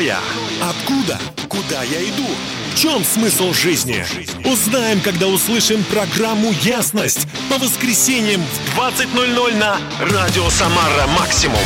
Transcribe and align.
Я? 0.00 0.18
Откуда? 0.62 1.18
Куда 1.50 1.82
я 1.82 2.02
иду? 2.02 2.24
В 2.72 2.78
чем 2.78 3.04
смысл 3.04 3.52
жизни? 3.52 4.02
Узнаем, 4.50 4.98
когда 5.02 5.26
услышим 5.26 5.84
программу 5.84 6.52
«Ясность» 6.62 7.28
по 7.50 7.58
воскресеньям 7.58 8.40
в 8.40 8.78
20.00 8.78 9.56
на 9.58 9.76
Радио 10.00 10.48
Самара 10.48 11.06
Максимум. 11.18 11.60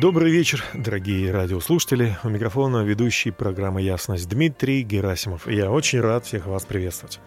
Добрый 0.00 0.32
вечер, 0.32 0.64
дорогие 0.74 1.30
радиослушатели. 1.30 2.18
У 2.24 2.28
микрофона 2.28 2.82
ведущий 2.82 3.30
программы 3.30 3.82
«Ясность» 3.82 4.28
Дмитрий 4.28 4.82
Герасимов. 4.82 5.46
Я 5.46 5.70
очень 5.70 6.00
рад 6.00 6.26
всех 6.26 6.46
вас 6.46 6.64
приветствовать. 6.64 7.20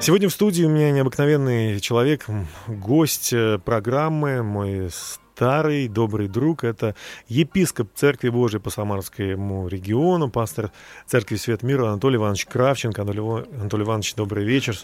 Сегодня 0.00 0.28
в 0.28 0.32
студии 0.32 0.64
у 0.64 0.68
меня 0.68 0.90
необыкновенный 0.90 1.78
человек, 1.78 2.26
гость 2.66 3.32
э, 3.32 3.60
программы, 3.64 4.42
мой 4.42 4.90
старый 5.34 5.88
добрый 5.88 6.28
друг. 6.28 6.62
Это 6.62 6.94
епископ 7.26 7.88
Церкви 7.96 8.28
Божией 8.28 8.60
по 8.60 8.70
Самарскому 8.70 9.66
региону, 9.66 10.30
пастор 10.30 10.70
Церкви 11.08 11.34
Свет 11.34 11.64
Мира 11.64 11.88
Анатолий 11.88 12.16
Иванович 12.16 12.46
Кравченко. 12.46 13.02
Анатолий, 13.02 13.82
Иванович, 13.82 14.14
добрый 14.14 14.44
вечер. 14.44 14.78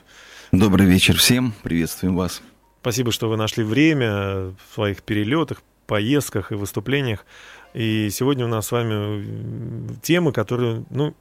Добрый 0.51 0.87
вечер 0.87 1.17
всем, 1.17 1.55
приветствуем 1.63 2.17
вас. 2.17 2.43
Спасибо, 2.81 3.13
что 3.13 3.29
вы 3.29 3.37
нашли 3.37 3.63
время 3.63 4.53
в 4.53 4.75
своих 4.75 5.05
перелетах, 5.05 5.63
поездках 5.87 6.51
и 6.51 6.57
выступлениях. 6.57 7.25
И 7.73 8.09
сегодня 8.11 8.45
у 8.47 8.49
нас 8.49 8.67
с 8.67 8.73
вами 8.73 9.97
темы, 10.03 10.33
которые, 10.33 10.85
ну, 10.91 11.15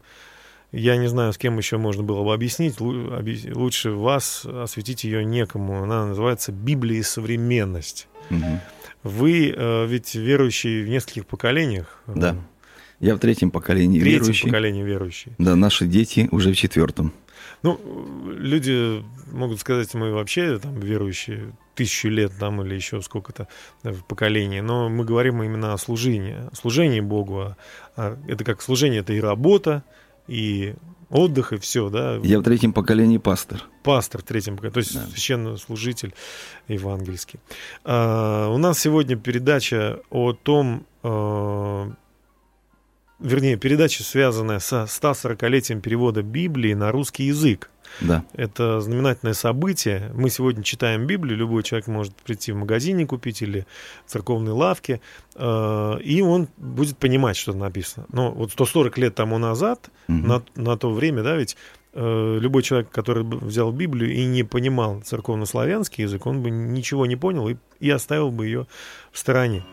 я 0.71 0.97
не 0.97 1.07
знаю, 1.07 1.33
с 1.33 1.37
кем 1.37 1.55
еще 1.59 1.77
можно 1.77 2.01
было 2.01 2.23
бы 2.23 2.33
объяснить. 2.33 2.79
Лучше 2.79 3.91
вас 3.91 4.43
осветить 4.43 5.03
ее 5.03 5.23
некому. 5.23 5.83
Она 5.83 6.07
называется 6.07 6.51
«Библия 6.51 6.97
и 6.97 7.03
современность». 7.03 8.07
Угу. 8.31 8.59
Вы 9.03 9.53
э, 9.55 9.85
ведь 9.87 10.15
верующий 10.15 10.83
в 10.83 10.89
нескольких 10.89 11.25
поколениях. 11.25 12.01
Да. 12.07 12.35
Я 12.99 13.15
в 13.15 13.19
третьем 13.19 13.49
поколении 13.49 13.99
третьем 13.99 14.21
верующий. 14.21 14.47
поколении 14.47 14.83
верующий. 14.83 15.31
Да, 15.37 15.55
наши 15.55 15.87
дети 15.87 16.27
уже 16.31 16.51
в 16.51 16.57
четвертом. 16.57 17.13
Ну, 17.63 17.79
люди 18.37 19.03
могут 19.31 19.59
сказать, 19.59 19.93
мы 19.93 20.11
вообще 20.13 20.59
там 20.59 20.79
верующие 20.79 21.53
тысячу 21.75 22.09
лет 22.09 22.33
там 22.37 22.61
или 22.61 22.75
еще 22.75 23.01
сколько-то 23.01 23.47
в 23.83 24.03
поколении, 24.03 24.59
но 24.59 24.89
мы 24.89 25.05
говорим 25.05 25.41
именно 25.41 25.73
о 25.73 25.77
служении, 25.77 26.35
о 26.51 26.55
служении 26.55 26.99
Богу. 26.99 27.39
А, 27.39 27.55
а 27.95 28.17
это 28.27 28.43
как 28.43 28.61
служение, 28.61 28.99
это 28.99 29.13
и 29.13 29.21
работа, 29.21 29.83
и 30.27 30.75
отдых, 31.09 31.53
и 31.53 31.57
все, 31.57 31.89
да. 31.89 32.19
Я 32.23 32.39
в 32.39 32.43
третьем 32.43 32.73
поколении 32.73 33.17
пастор. 33.17 33.63
Пастор 33.83 34.21
в 34.21 34.25
третьем 34.25 34.55
поколении, 34.55 34.73
то 34.73 34.79
есть 34.79 34.93
да. 34.93 35.05
священнослужитель 35.07 36.13
евангельский. 36.67 37.39
А, 37.83 38.47
у 38.49 38.57
нас 38.57 38.79
сегодня 38.79 39.15
передача 39.15 39.99
о 40.09 40.33
том, 40.33 40.85
а, 41.03 41.91
вернее, 43.19 43.57
передача, 43.57 44.03
связанная 44.03 44.59
со 44.59 44.83
140-летием 44.83 45.81
перевода 45.81 46.21
Библии 46.21 46.73
на 46.73 46.91
русский 46.91 47.25
язык. 47.25 47.69
Да. 48.01 48.23
Это 48.33 48.81
знаменательное 48.81 49.33
событие. 49.33 50.11
Мы 50.13 50.29
сегодня 50.29 50.63
читаем 50.63 51.05
Библию, 51.07 51.37
любой 51.37 51.63
человек 51.63 51.87
может 51.87 52.15
прийти 52.15 52.51
в 52.51 52.55
магазине 52.55 53.05
купить 53.05 53.41
или 53.41 53.65
в 54.05 54.11
церковной 54.11 54.51
лавке, 54.51 55.01
э, 55.35 55.99
и 56.01 56.21
он 56.21 56.47
будет 56.57 56.97
понимать, 56.97 57.35
что 57.35 57.53
написано. 57.53 58.05
Но 58.11 58.31
вот 58.31 58.51
140 58.51 58.97
лет 58.99 59.15
тому 59.15 59.37
назад, 59.37 59.89
угу. 60.07 60.17
на, 60.17 60.43
на 60.55 60.77
то 60.77 60.91
время, 60.91 61.23
да, 61.23 61.35
ведь 61.35 61.57
э, 61.93 62.37
любой 62.39 62.63
человек, 62.63 62.89
который 62.91 63.23
взял 63.23 63.71
Библию 63.71 64.13
и 64.13 64.25
не 64.25 64.43
понимал 64.43 65.01
церковно-славянский 65.01 66.03
язык, 66.03 66.25
он 66.25 66.41
бы 66.41 66.51
ничего 66.51 67.05
не 67.05 67.15
понял 67.15 67.49
и, 67.49 67.55
и 67.79 67.89
оставил 67.89 68.31
бы 68.31 68.45
ее 68.45 68.67
в 69.11 69.17
стороне. 69.17 69.65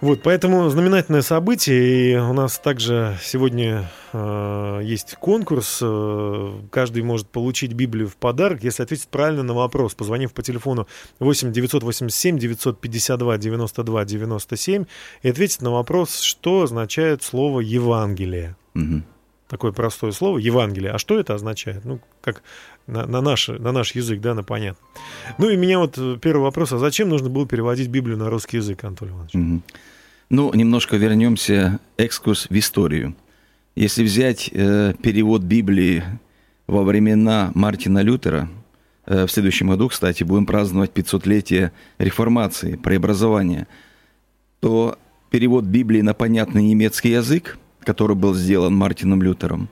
Вот, 0.00 0.22
поэтому 0.22 0.68
знаменательное 0.68 1.22
событие, 1.22 2.12
и 2.12 2.16
у 2.16 2.32
нас 2.32 2.60
также 2.60 3.18
сегодня 3.20 3.90
э, 4.12 4.80
есть 4.84 5.16
конкурс, 5.16 5.80
э, 5.82 6.52
каждый 6.70 7.02
может 7.02 7.28
получить 7.28 7.72
Библию 7.72 8.08
в 8.08 8.16
подарок, 8.16 8.62
если 8.62 8.84
ответить 8.84 9.08
правильно 9.08 9.42
на 9.42 9.54
вопрос, 9.54 9.94
позвонив 9.94 10.32
по 10.32 10.42
телефону 10.42 10.86
8 11.18 11.50
987 11.50 12.38
952 12.38 13.38
92 13.38 14.04
97 14.04 14.84
и 15.22 15.28
ответить 15.28 15.62
на 15.62 15.72
вопрос, 15.72 16.20
что 16.20 16.62
означает 16.62 17.24
слово 17.24 17.58
Евангелие. 17.58 18.54
Угу. 18.76 19.02
Такое 19.48 19.72
простое 19.72 20.12
слово 20.12 20.38
Евангелие. 20.38 20.92
А 20.92 20.98
что 20.98 21.18
это 21.18 21.34
означает? 21.34 21.84
Ну, 21.84 22.00
как 22.20 22.42
на, 22.88 23.06
на, 23.06 23.20
наш, 23.20 23.48
на 23.48 23.70
наш 23.70 23.94
язык, 23.94 24.20
да, 24.20 24.34
на 24.34 24.42
понятно. 24.42 24.84
Ну 25.36 25.50
и 25.50 25.56
меня 25.56 25.78
вот 25.78 25.96
э, 25.98 26.16
первый 26.20 26.42
вопрос, 26.42 26.72
а 26.72 26.78
зачем 26.78 27.08
нужно 27.08 27.28
было 27.28 27.46
переводить 27.46 27.88
Библию 27.88 28.16
на 28.16 28.30
русский 28.30 28.56
язык, 28.56 28.82
Анатолий 28.82 29.12
Иванович? 29.12 29.34
Угу. 29.34 29.62
Ну, 30.30 30.54
немножко 30.54 30.96
вернемся, 30.96 31.80
экскурс 31.96 32.46
в 32.48 32.58
историю. 32.58 33.14
Если 33.76 34.02
взять 34.02 34.50
э, 34.52 34.94
перевод 35.02 35.42
Библии 35.42 36.02
во 36.66 36.82
времена 36.82 37.52
Мартина 37.54 38.02
Лютера, 38.02 38.48
э, 39.06 39.26
в 39.26 39.30
следующем 39.30 39.68
году, 39.68 39.88
кстати, 39.88 40.24
будем 40.24 40.46
праздновать 40.46 40.92
500-летие 40.92 41.70
реформации, 41.98 42.76
преобразования, 42.76 43.68
то 44.60 44.98
перевод 45.30 45.64
Библии 45.64 46.00
на 46.00 46.14
понятный 46.14 46.62
немецкий 46.62 47.10
язык, 47.10 47.58
который 47.80 48.16
был 48.16 48.34
сделан 48.34 48.74
Мартином 48.74 49.22
Лютером, 49.22 49.68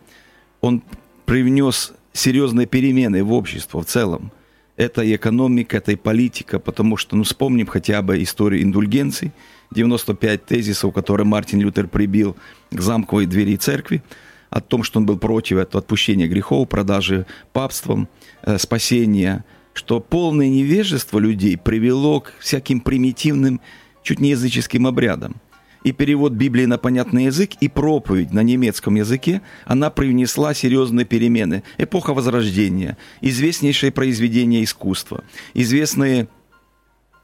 он 0.61 0.83
привнес 1.25 1.93
серьезные 2.17 2.67
перемены 2.67 3.23
в 3.23 3.33
общество 3.33 3.83
в 3.83 3.87
целом. 3.87 4.33
Это 4.77 5.03
и 5.03 5.15
экономика, 5.17 5.79
это 5.79 5.93
и 5.93 5.97
политика, 5.97 6.59
потому 6.59 6.97
что, 6.97 7.17
ну, 7.17 7.23
вспомним 7.23 7.67
хотя 7.67 8.03
бы 8.03 8.23
историю 8.23 8.63
индульгенций, 8.63 9.33
95 9.71 10.45
тезисов, 10.45 10.93
которые 10.93 11.27
Мартин 11.27 11.61
Лютер 11.61 11.89
прибил 11.89 12.37
к 12.71 12.81
замковой 12.81 13.27
двери 13.27 13.57
церкви, 13.57 14.03
о 14.51 14.61
том, 14.61 14.83
что 14.83 15.01
он 15.01 15.07
был 15.07 15.19
против 15.19 15.57
этого 15.57 15.83
отпущения 15.83 16.29
грехов, 16.29 16.69
продажи 16.69 17.27
папством, 17.53 18.09
э, 18.43 18.59
спасения, 18.59 19.45
что 19.73 20.01
полное 20.01 20.49
невежество 20.49 21.19
людей 21.19 21.57
привело 21.57 22.21
к 22.21 22.33
всяким 22.39 22.81
примитивным, 22.81 23.61
чуть 24.03 24.21
не 24.21 24.31
языческим 24.31 24.87
обрядам 24.87 25.41
и 25.87 25.93
перевод 25.93 26.33
Библии 26.33 26.65
на 26.65 26.79
понятный 26.79 27.27
язык, 27.27 27.51
и 27.61 27.69
проповедь 27.69 28.33
на 28.33 28.41
немецком 28.41 28.97
языке, 28.97 29.41
она 29.67 29.89
привнесла 29.89 30.53
серьезные 30.53 31.07
перемены. 31.07 31.63
Эпоха 31.79 32.13
Возрождения, 32.13 32.97
известнейшие 33.21 33.93
произведения 33.93 34.65
искусства, 34.65 35.23
известные 35.55 36.27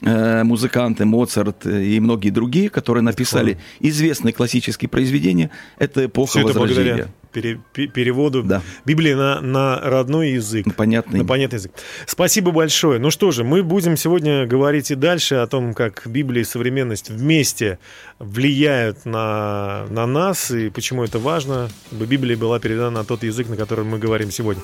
э, 0.01 0.45
музыканты 0.45 1.05
Моцарт 1.05 1.67
и 1.67 1.99
многие 1.99 2.31
другие, 2.31 2.71
которые 2.71 3.03
написали 3.03 3.59
известные 3.81 4.33
классические 4.33 4.89
произведения, 4.89 5.51
это 5.79 6.05
эпоха 6.05 6.39
Все 6.39 6.43
Возрождения. 6.45 6.93
Это 6.93 7.11
пере, 7.33 7.61
переводу 7.73 8.43
да. 8.43 8.63
Библии 8.85 9.15
на, 9.15 9.41
на 9.41 9.81
родной 9.81 10.33
язык. 10.33 10.67
На 10.67 10.73
понятный. 10.73 11.21
на 11.21 11.25
понятный 11.25 11.57
язык. 11.57 11.73
Спасибо 12.07 12.51
большое. 12.51 12.99
Ну 12.99 13.11
что 13.11 13.31
же, 13.31 13.45
мы 13.45 13.63
будем 13.63 13.97
сегодня 13.97 14.47
говорить 14.47 14.91
и 14.91 14.95
дальше 14.95 15.37
о 15.37 15.47
том, 15.47 15.75
как 15.75 16.03
Библия 16.07 16.43
и 16.43 16.45
современность 16.45 17.11
вместе 17.11 17.79
влияют 18.19 19.05
на, 19.05 19.87
на 19.91 20.07
нас 20.07 20.51
и 20.51 20.71
почему 20.71 21.05
это 21.05 21.19
важно, 21.19 21.71
чтобы 21.89 22.07
Библия 22.07 22.37
была 22.37 22.61
передана 22.61 22.91
на 22.91 23.05
тот 23.05 23.23
язык, 23.23 23.49
на 23.49 23.57
котором 23.57 23.89
мы 23.89 23.99
говорим 23.99 24.31
сегодня. 24.31 24.63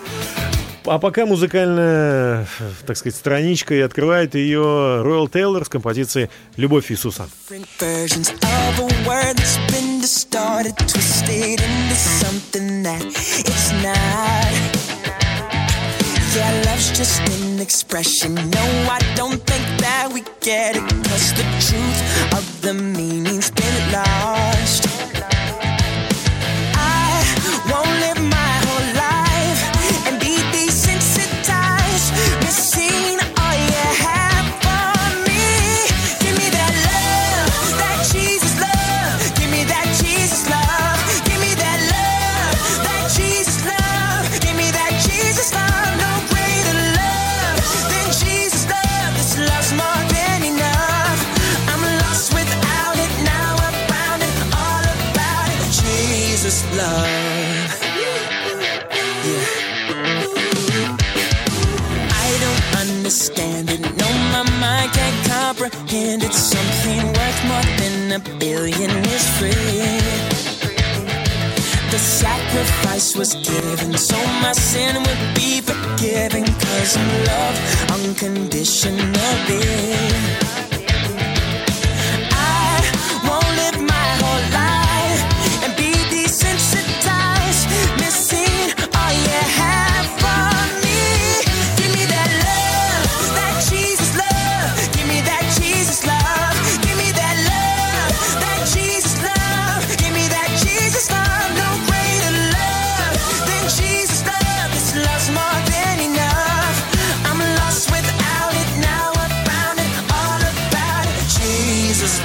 А 0.84 0.98
пока 0.98 1.26
музыкальная, 1.26 2.46
так 2.86 2.96
сказать, 2.96 3.14
страничка, 3.14 3.74
и 3.74 3.80
открывает 3.80 4.34
ее 4.34 4.60
Роyal 4.60 5.30
Тейлор 5.30 5.64
с 5.64 5.68
композицией 5.68 6.30
«Любовь 6.56 6.90
Иисуса». 6.90 7.28
Yeah, 16.34 16.62
love's 16.64 16.91
just 16.96 17.20
an 17.28 17.60
expression. 17.60 18.34
No, 18.34 18.64
I 18.88 19.00
don't 19.16 19.41
think 19.50 19.66
that 19.80 20.10
we 20.14 20.22
get 20.41 20.76
it. 20.76 20.88
Cause 21.08 21.34
the 21.34 21.44
truth 21.66 22.00
of 22.38 22.44
the 22.62 22.72
meaning's 22.72 23.50
been 23.50 23.93
lost. 23.93 24.77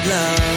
«Любовь 0.05 0.52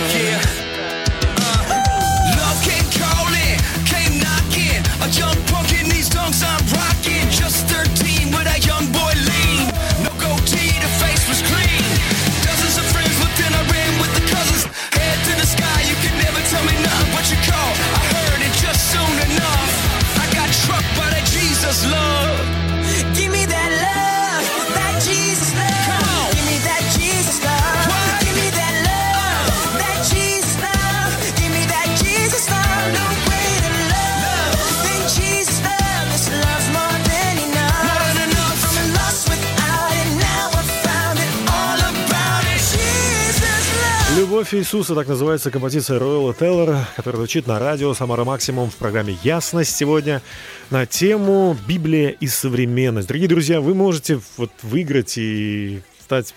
Иисуса» 44.66 44.96
так 44.96 45.06
называется 45.06 45.52
композиция 45.52 46.00
Ройла 46.00 46.34
Теллера, 46.34 46.88
которая 46.96 47.18
звучит 47.18 47.46
на 47.46 47.60
радио 47.60 47.94
«Самара 47.94 48.24
Максимум» 48.24 48.68
в 48.68 48.74
программе 48.74 49.16
«Ясность» 49.22 49.76
сегодня 49.76 50.22
на 50.70 50.86
тему 50.86 51.56
«Библия 51.68 52.08
и 52.08 52.26
современность». 52.26 53.06
Дорогие 53.06 53.28
друзья, 53.28 53.60
вы 53.60 53.76
можете 53.76 54.20
вот 54.36 54.50
выиграть 54.62 55.18
и 55.18 55.82
стать 56.00 56.34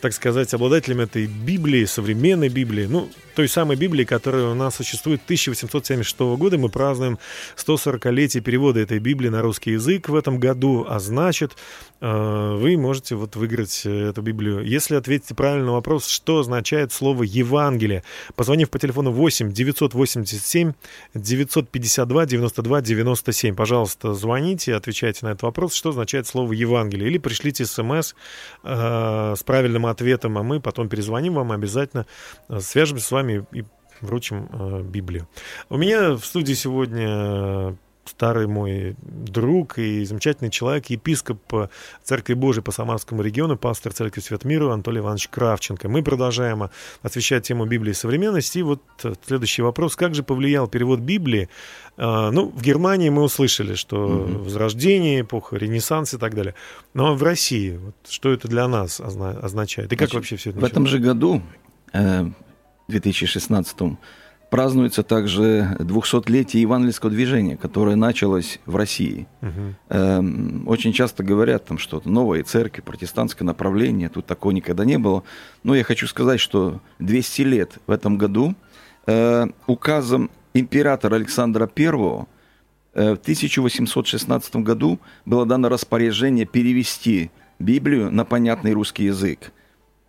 так 0.00 0.14
сказать, 0.14 0.52
обладателем 0.52 0.98
этой 0.98 1.26
Библии, 1.26 1.84
современной 1.84 2.48
Библии, 2.48 2.86
ну, 2.86 3.08
той 3.40 3.48
самой 3.48 3.78
Библии, 3.78 4.04
которая 4.04 4.48
у 4.48 4.54
нас 4.54 4.74
существует 4.74 5.22
1876 5.24 6.20
года. 6.36 6.58
Мы 6.58 6.68
празднуем 6.68 7.18
140-летие 7.56 8.42
перевода 8.42 8.80
этой 8.80 8.98
Библии 8.98 9.30
на 9.30 9.40
русский 9.40 9.70
язык 9.70 10.10
в 10.10 10.14
этом 10.14 10.38
году, 10.38 10.84
а 10.86 10.98
значит, 10.98 11.56
э, 12.02 12.56
вы 12.60 12.76
можете 12.76 13.14
вот 13.14 13.36
выиграть 13.36 13.80
э, 13.86 14.10
эту 14.10 14.20
Библию. 14.20 14.62
Если 14.62 14.94
ответите 14.94 15.34
правильно 15.34 15.64
на 15.64 15.72
вопрос, 15.72 16.06
что 16.06 16.40
означает 16.40 16.92
слово 16.92 17.22
«Евангелие», 17.22 18.04
позвонив 18.36 18.68
по 18.68 18.78
телефону 18.78 19.10
8 19.10 19.52
987 19.54 20.74
952 21.14 22.26
92 22.26 22.80
97. 22.82 23.54
Пожалуйста, 23.54 24.12
звоните, 24.12 24.74
отвечайте 24.74 25.24
на 25.24 25.30
этот 25.30 25.44
вопрос, 25.44 25.72
что 25.72 25.88
означает 25.88 26.26
слово 26.26 26.52
«Евангелие», 26.52 27.08
или 27.08 27.16
пришлите 27.16 27.64
смс 27.64 28.12
э, 28.64 29.34
с 29.34 29.42
правильным 29.44 29.86
ответом, 29.86 30.36
а 30.36 30.42
мы 30.42 30.60
потом 30.60 30.90
перезвоним 30.90 31.36
вам 31.36 31.52
обязательно, 31.52 32.04
э, 32.50 32.60
свяжемся 32.60 33.06
с 33.06 33.10
вами 33.10 33.29
и 33.38 33.64
вручим 34.00 34.48
э, 34.52 34.82
Библию. 34.82 35.28
У 35.68 35.76
меня 35.76 36.12
в 36.12 36.24
студии 36.24 36.54
сегодня 36.54 37.06
э, 37.08 37.74
старый 38.06 38.46
мой 38.46 38.96
друг 39.02 39.78
и 39.78 40.04
замечательный 40.04 40.50
человек, 40.50 40.86
епископ 40.86 41.70
Церкви 42.02 42.34
Божией 42.34 42.64
по 42.64 42.72
Самарскому 42.72 43.22
региону, 43.22 43.56
пастор 43.56 43.92
Церкви 43.92 44.20
Свет 44.20 44.44
Миру 44.44 44.70
Анатолий 44.70 44.98
Иванович 44.98 45.28
Кравченко. 45.28 45.88
Мы 45.88 46.02
продолжаем 46.02 46.70
освещать 47.02 47.46
тему 47.46 47.66
Библии 47.66 47.90
и 47.90 47.94
современности. 47.94 48.58
И 48.58 48.62
вот 48.62 48.82
следующий 49.26 49.62
вопрос. 49.62 49.96
Как 49.96 50.14
же 50.14 50.22
повлиял 50.22 50.66
перевод 50.66 51.00
Библии? 51.00 51.48
Ну, 51.96 52.48
в 52.48 52.62
Германии 52.62 53.10
мы 53.10 53.22
услышали, 53.22 53.74
что 53.74 53.96
mm-hmm. 53.96 54.44
Возрождение, 54.44 55.20
эпоха, 55.20 55.56
Ренессанс 55.56 56.14
и 56.14 56.18
так 56.18 56.34
далее. 56.34 56.54
Но 56.94 57.14
в 57.14 57.22
России, 57.22 57.76
вот, 57.76 57.94
что 58.08 58.32
это 58.32 58.48
для 58.48 58.66
нас 58.66 59.00
означает? 59.00 59.92
И 59.92 59.96
как 59.96 60.08
Значит, 60.08 60.14
вообще 60.14 60.36
все 60.36 60.50
это 60.50 60.60
началось? 60.60 60.70
В 60.70 60.72
этом 60.72 60.86
же 60.86 60.98
году, 60.98 61.42
э, 61.92 62.26
2016 62.90 63.98
празднуется 64.50 65.02
также 65.02 65.76
200-летие 65.78 66.60
евангельского 66.60 67.10
движения, 67.10 67.56
которое 67.56 67.96
началось 67.96 68.58
в 68.66 68.76
России. 68.76 69.26
Угу. 69.42 69.50
Эм, 69.90 70.68
очень 70.68 70.92
часто 70.92 71.22
говорят 71.22 71.66
там 71.66 71.78
что-то 71.78 72.10
новые 72.10 72.42
церкви, 72.42 72.82
протестантское 72.82 73.46
направление, 73.46 74.08
тут 74.08 74.26
такого 74.26 74.52
никогда 74.52 74.84
не 74.84 74.98
было. 74.98 75.22
Но 75.62 75.74
я 75.74 75.84
хочу 75.84 76.06
сказать, 76.08 76.40
что 76.40 76.80
200 76.98 77.42
лет 77.42 77.78
в 77.86 77.92
этом 77.92 78.18
году 78.18 78.54
э, 79.06 79.46
указом 79.66 80.30
императора 80.52 81.14
Александра 81.14 81.70
I 81.74 81.84
э, 81.86 83.14
в 83.14 83.20
1816 83.20 84.56
году 84.56 84.98
было 85.24 85.46
дано 85.46 85.68
распоряжение 85.68 86.44
перевести 86.44 87.30
Библию 87.60 88.10
на 88.10 88.24
понятный 88.24 88.72
русский 88.72 89.04
язык. 89.04 89.52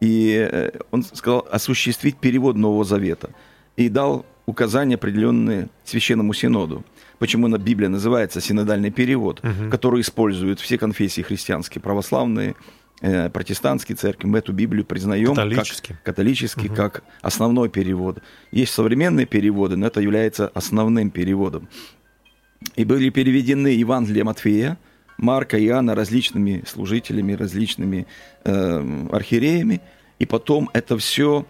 И 0.01 0.49
э, 0.51 0.71
он 0.91 1.03
сказал 1.03 1.47
осуществить 1.49 2.17
перевод 2.17 2.57
Нового 2.57 2.83
Завета. 2.83 3.29
И 3.77 3.87
дал 3.87 4.25
указания 4.45 4.95
определенные 4.95 5.69
Священному 5.85 6.33
Синоду. 6.33 6.83
Почему 7.19 7.47
на 7.47 7.57
Библия 7.57 7.87
называется 7.87 8.41
синодальный 8.41 8.91
перевод, 8.91 9.39
угу. 9.43 9.69
который 9.69 10.01
используют 10.01 10.59
все 10.59 10.77
конфессии 10.77 11.21
христианские, 11.21 11.81
православные, 11.81 12.55
э, 13.01 13.29
протестантские 13.29 13.95
церкви. 13.95 14.27
Мы 14.27 14.39
эту 14.39 14.53
Библию 14.53 14.85
признаем 14.85 15.35
католический. 15.35 15.95
как, 15.95 16.03
католический, 16.03 16.67
угу. 16.67 16.75
как 16.75 17.03
основной 17.21 17.69
перевод. 17.69 18.19
Есть 18.51 18.73
современные 18.73 19.27
переводы, 19.27 19.77
но 19.77 19.85
это 19.85 20.01
является 20.01 20.47
основным 20.47 21.11
переводом. 21.11 21.69
И 22.75 22.85
были 22.85 23.09
переведены 23.09 23.67
Евангелие 23.67 24.23
Матфея, 24.23 24.77
Марка 25.17 25.63
Иоанна 25.63 25.93
различными 25.93 26.63
служителями, 26.67 27.33
различными 27.33 28.07
э, 28.43 29.07
архиереями, 29.11 29.81
и 30.21 30.25
потом 30.27 30.69
это 30.73 30.99
все 30.99 31.47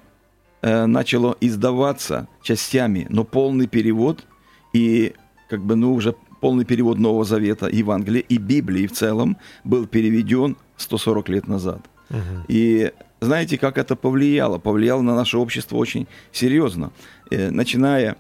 э, 0.62 0.86
начало 0.86 1.36
издаваться 1.42 2.30
частями, 2.42 3.06
но 3.10 3.26
полный 3.26 3.68
перевод 3.68 4.24
и 4.72 5.14
как 5.50 5.62
бы 5.62 5.76
ну 5.76 5.94
уже 5.94 6.16
полный 6.40 6.64
перевод 6.64 6.98
Нового 6.98 7.26
Завета, 7.26 7.68
Евангелия 7.68 8.22
и 8.22 8.38
Библии 8.38 8.88
в 8.88 8.94
целом 8.94 9.36
был 9.66 9.88
переведен 9.88 10.56
140 10.78 11.30
лет 11.30 11.48
назад. 11.50 11.82
Угу. 12.10 12.46
И 12.48 12.94
знаете, 13.20 13.58
как 13.58 13.78
это 13.78 13.98
повлияло? 13.98 14.58
Повлияло 14.58 15.02
на 15.02 15.16
наше 15.16 15.38
общество 15.38 15.76
очень 15.76 16.08
серьезно. 16.32 16.92
Э, 17.30 17.52
начиная 17.52 18.16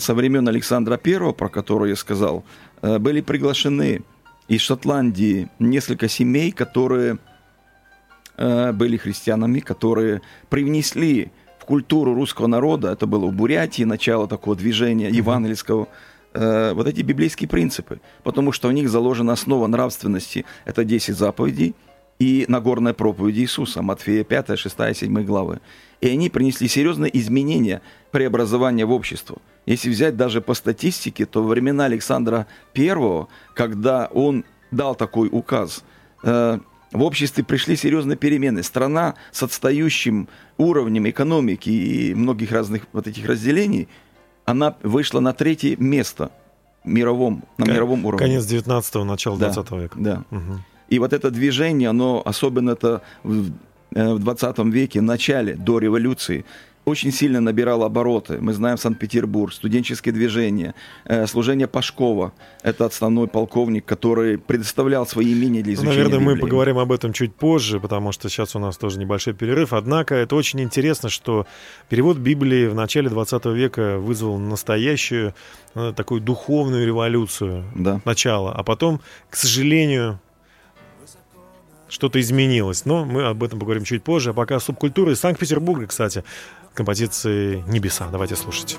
со 0.00 0.14
времен 0.14 0.46
Александра 0.48 1.00
I, 1.02 1.32
про 1.32 1.48
которого 1.48 1.86
я 1.86 1.96
сказал, 1.96 2.44
э, 2.82 2.98
были 2.98 3.22
приглашены 3.22 4.02
из 4.48 4.60
Шотландии 4.60 5.48
несколько 5.58 6.08
семей, 6.08 6.50
которые 6.52 7.16
э, 8.38 8.72
были 8.72 8.96
христианами, 8.96 9.60
которые 9.60 10.22
привнесли 10.48 11.30
в 11.58 11.64
культуру 11.64 12.14
русского 12.14 12.46
народа, 12.46 12.92
это 12.92 13.06
было 13.06 13.26
в 13.26 13.32
Бурятии, 13.32 13.82
начало 13.82 14.26
такого 14.26 14.56
движения 14.56 15.10
евангельского, 15.10 15.88
э, 16.32 16.72
вот 16.72 16.86
эти 16.86 17.02
библейские 17.02 17.48
принципы, 17.48 18.00
потому 18.22 18.52
что 18.52 18.68
у 18.68 18.70
них 18.70 18.88
заложена 18.88 19.34
основа 19.34 19.66
нравственности, 19.66 20.44
это 20.64 20.84
10 20.84 21.14
заповедей, 21.16 21.74
и 22.18 22.46
Нагорная 22.48 22.94
проповедь 22.94 23.36
Иисуса, 23.36 23.82
Матфея 23.82 24.24
5, 24.24 24.58
6, 24.58 24.76
7 24.96 25.22
главы. 25.24 25.60
И 26.00 26.08
они 26.08 26.30
принесли 26.30 26.66
серьезные 26.66 27.16
изменения, 27.16 27.80
преобразования 28.10 28.86
в 28.86 28.92
общество– 28.92 29.38
если 29.68 29.90
взять 29.90 30.16
даже 30.16 30.40
по 30.40 30.54
статистике, 30.54 31.26
то 31.26 31.42
во 31.42 31.48
времена 31.48 31.84
Александра 31.84 32.46
I, 32.74 33.26
когда 33.52 34.08
он 34.14 34.46
дал 34.70 34.94
такой 34.94 35.28
указ, 35.30 35.84
э, 36.22 36.58
в 36.92 37.02
обществе 37.02 37.44
пришли 37.44 37.76
серьезные 37.76 38.16
перемены. 38.16 38.62
Страна 38.62 39.14
с 39.30 39.42
отстающим 39.42 40.28
уровнем 40.56 41.08
экономики 41.08 41.70
и 41.70 42.14
многих 42.14 42.52
разных 42.52 42.86
вот 42.92 43.06
этих 43.06 43.26
разделений, 43.26 43.88
она 44.44 44.76
вышла 44.82 45.20
на 45.20 45.32
третье 45.32 45.76
место 45.76 46.30
мировом, 46.84 47.44
на 47.58 47.66
К- 47.66 47.68
мировом 47.68 48.06
уровне. 48.06 48.26
Конец 48.26 48.44
19-го, 48.44 49.04
начало 49.04 49.38
да, 49.38 49.52
20 49.52 49.70
века. 49.72 49.96
Да. 49.98 50.24
Угу. 50.30 50.60
И 50.88 50.98
вот 50.98 51.12
это 51.12 51.30
движение, 51.30 51.90
оно 51.90 52.22
особенно 52.24 52.70
это 52.70 53.02
в 53.22 53.52
20 53.90 54.58
э, 54.58 54.64
веке, 54.64 55.00
в 55.00 55.04
начале, 55.04 55.54
до 55.54 55.78
революции, 55.78 56.44
очень 56.88 57.12
сильно 57.12 57.40
набирал 57.40 57.82
обороты. 57.84 58.38
Мы 58.40 58.52
знаем 58.52 58.78
Санкт-Петербург, 58.78 59.52
студенческое 59.52 60.12
движение, 60.12 60.74
э, 61.04 61.26
служение 61.26 61.66
Пашкова. 61.66 62.32
Это 62.62 62.86
основной 62.86 63.28
полковник, 63.28 63.84
который 63.84 64.38
предоставлял 64.38 65.06
свои 65.06 65.32
имения 65.32 65.62
для 65.62 65.74
изучения 65.74 65.96
Наверное, 65.96 66.18
мы 66.20 66.32
Библии. 66.32 66.40
поговорим 66.42 66.78
об 66.78 66.90
этом 66.92 67.12
чуть 67.12 67.34
позже, 67.34 67.78
потому 67.80 68.12
что 68.12 68.28
сейчас 68.28 68.56
у 68.56 68.58
нас 68.58 68.76
тоже 68.76 68.98
небольшой 68.98 69.34
перерыв. 69.34 69.72
Однако 69.72 70.14
это 70.14 70.34
очень 70.36 70.60
интересно, 70.60 71.08
что 71.08 71.46
перевод 71.88 72.16
Библии 72.18 72.66
в 72.66 72.74
начале 72.74 73.08
20 73.08 73.44
века 73.46 73.98
вызвал 73.98 74.38
настоящую 74.38 75.34
э, 75.74 75.92
такую 75.94 76.20
духовную 76.20 76.86
революцию 76.86 77.64
Да. 77.74 78.00
начала, 78.04 78.52
а 78.52 78.62
потом, 78.62 79.00
к 79.30 79.36
сожалению, 79.36 80.18
что-то 81.88 82.20
изменилось. 82.20 82.84
Но 82.84 83.04
мы 83.04 83.24
об 83.24 83.42
этом 83.42 83.58
поговорим 83.58 83.84
чуть 83.84 84.02
позже. 84.02 84.30
А 84.30 84.32
пока 84.34 84.60
субкультура 84.60 85.12
из 85.12 85.20
Санкт-Петербурга, 85.20 85.86
кстати, 85.86 86.22
композиции 86.78 87.64
«Небеса». 87.66 88.06
Давайте 88.12 88.36
слушать. 88.36 88.78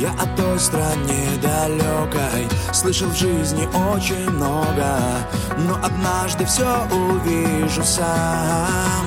Я 0.00 0.10
о 0.10 0.36
той 0.36 0.58
стране 0.60 1.26
далекой 1.42 2.46
Слышал 2.72 3.08
в 3.08 3.16
жизни 3.16 3.66
очень 3.92 4.30
много 4.30 5.00
Но 5.58 5.74
однажды 5.82 6.44
все 6.44 6.86
увижу 6.92 7.82
сам 7.82 9.06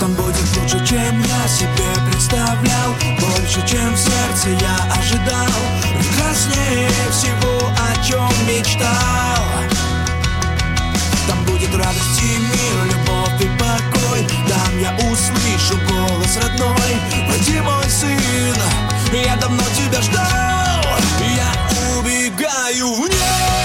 Там 0.00 0.12
будет 0.14 0.56
лучше, 0.56 0.84
чем 0.84 1.20
я 1.20 1.48
себе 1.48 1.90
представлял 2.10 2.90
Больше, 3.20 3.60
чем 3.66 3.92
в 3.94 3.98
сердце 3.98 4.48
я 4.60 4.76
ожидал 4.98 5.52
Прекраснее 5.98 6.88
всего, 7.10 7.54
о 7.68 8.04
чем 8.04 8.28
мечтал 8.48 9.30
там 11.28 11.44
будет 11.44 11.72
радость 11.76 12.20
и 12.22 12.38
мир, 12.38 12.86
любовь 12.86 12.99
и 14.20 14.24
покой 14.24 14.44
Там 14.48 14.78
я 14.78 14.94
услышу 15.10 15.78
голос 15.88 16.36
родной. 16.36 17.28
Войди, 17.28 17.60
мой 17.60 17.88
сын, 17.88 18.18
я 19.12 19.36
давно 19.36 19.62
тебя 19.76 20.00
ждал. 20.02 20.84
Я 21.20 21.98
убегаю 21.98 22.94
в 22.94 23.00
небеса 23.00 23.59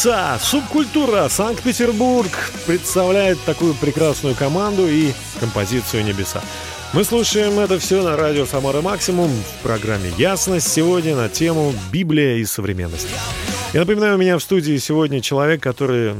Небеса, 0.00 0.38
субкультура, 0.38 1.28
Санкт-Петербург 1.28 2.30
представляет 2.66 3.38
такую 3.44 3.74
прекрасную 3.74 4.34
команду 4.34 4.88
и 4.88 5.12
композицию 5.40 6.04
Небеса. 6.04 6.40
Мы 6.94 7.04
слушаем 7.04 7.58
это 7.58 7.78
все 7.78 8.02
на 8.02 8.16
радио 8.16 8.46
Самара 8.46 8.80
Максимум 8.80 9.30
в 9.30 9.62
программе 9.62 10.10
Ясность 10.16 10.72
сегодня 10.72 11.16
на 11.16 11.28
тему 11.28 11.74
Библия 11.92 12.36
и 12.36 12.46
современность. 12.46 13.08
Я 13.74 13.80
напоминаю, 13.80 14.14
у 14.14 14.18
меня 14.18 14.38
в 14.38 14.42
студии 14.42 14.78
сегодня 14.78 15.20
человек, 15.20 15.62
который 15.62 16.14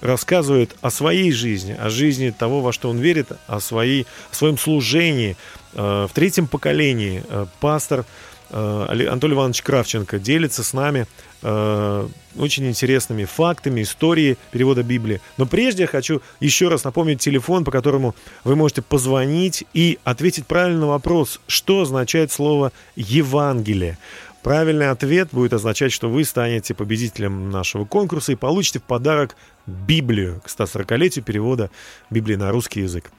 рассказывает 0.00 0.76
о 0.80 0.90
своей 0.90 1.32
жизни, 1.32 1.76
о 1.76 1.90
жизни 1.90 2.30
того, 2.30 2.60
во 2.60 2.72
что 2.72 2.90
он 2.90 2.98
верит, 2.98 3.32
о, 3.48 3.58
своей, 3.58 4.06
о 4.30 4.34
своем 4.36 4.56
служении. 4.56 5.36
Э, 5.72 6.06
В 6.08 6.14
третьем 6.14 6.46
поколении 6.46 7.24
э, 7.28 7.46
пастор 7.58 8.04
Анатолий 8.50 9.34
Иванович 9.34 9.62
Кравченко 9.62 10.18
делится 10.18 10.62
с 10.62 10.72
нами 10.72 11.06
э, 11.42 12.08
очень 12.36 12.66
интересными 12.66 13.24
фактами, 13.24 13.82
историей 13.82 14.36
перевода 14.52 14.82
Библии. 14.82 15.20
Но 15.36 15.46
прежде 15.46 15.82
я 15.82 15.86
хочу 15.86 16.20
еще 16.40 16.68
раз 16.68 16.84
напомнить 16.84 17.20
телефон, 17.20 17.64
по 17.64 17.70
которому 17.70 18.14
вы 18.44 18.56
можете 18.56 18.82
позвонить 18.82 19.64
и 19.72 19.98
ответить 20.04 20.46
правильно 20.46 20.80
на 20.80 20.86
вопрос, 20.88 21.40
что 21.46 21.82
означает 21.82 22.32
слово 22.32 22.72
«Евангелие». 22.96 23.98
Правильный 24.42 24.90
ответ 24.90 25.30
будет 25.32 25.54
означать, 25.54 25.90
что 25.90 26.10
вы 26.10 26.22
станете 26.22 26.74
победителем 26.74 27.50
нашего 27.50 27.86
конкурса 27.86 28.32
и 28.32 28.36
получите 28.36 28.78
в 28.78 28.82
подарок 28.82 29.36
Библию 29.66 30.42
к 30.44 30.48
140-летию 30.48 31.24
перевода 31.24 31.70
Библии 32.10 32.34
на 32.34 32.50
русский 32.52 32.82
язык. 32.82 33.10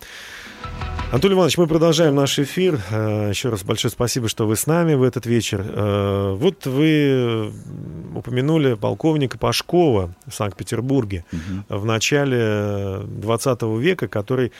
Анатолий 1.11 1.35
Иванович, 1.35 1.57
мы 1.57 1.67
продолжаем 1.67 2.13
наш 2.15 2.39
эфир. 2.39 2.81
Э, 2.91 3.29
Еще 3.29 3.47
раз 3.49 3.63
большое 3.63 3.89
спасибо, 3.91 4.27
что 4.27 4.45
вы 4.47 4.57
с 4.57 4.67
нами 4.67 4.95
в 4.95 5.03
этот 5.03 5.25
вечер. 5.25 5.63
Э, 5.65 6.33
Вот 6.37 6.65
вы 6.65 7.53
упомянули 8.13 8.73
полковника 8.73 9.37
Пашкова 9.37 10.13
в 10.27 10.33
Санкт-Петербурге 10.33 11.23
в 11.69 11.85
начале 11.85 12.99
20 13.05 13.61
века, 13.79 14.07
который 14.09 14.51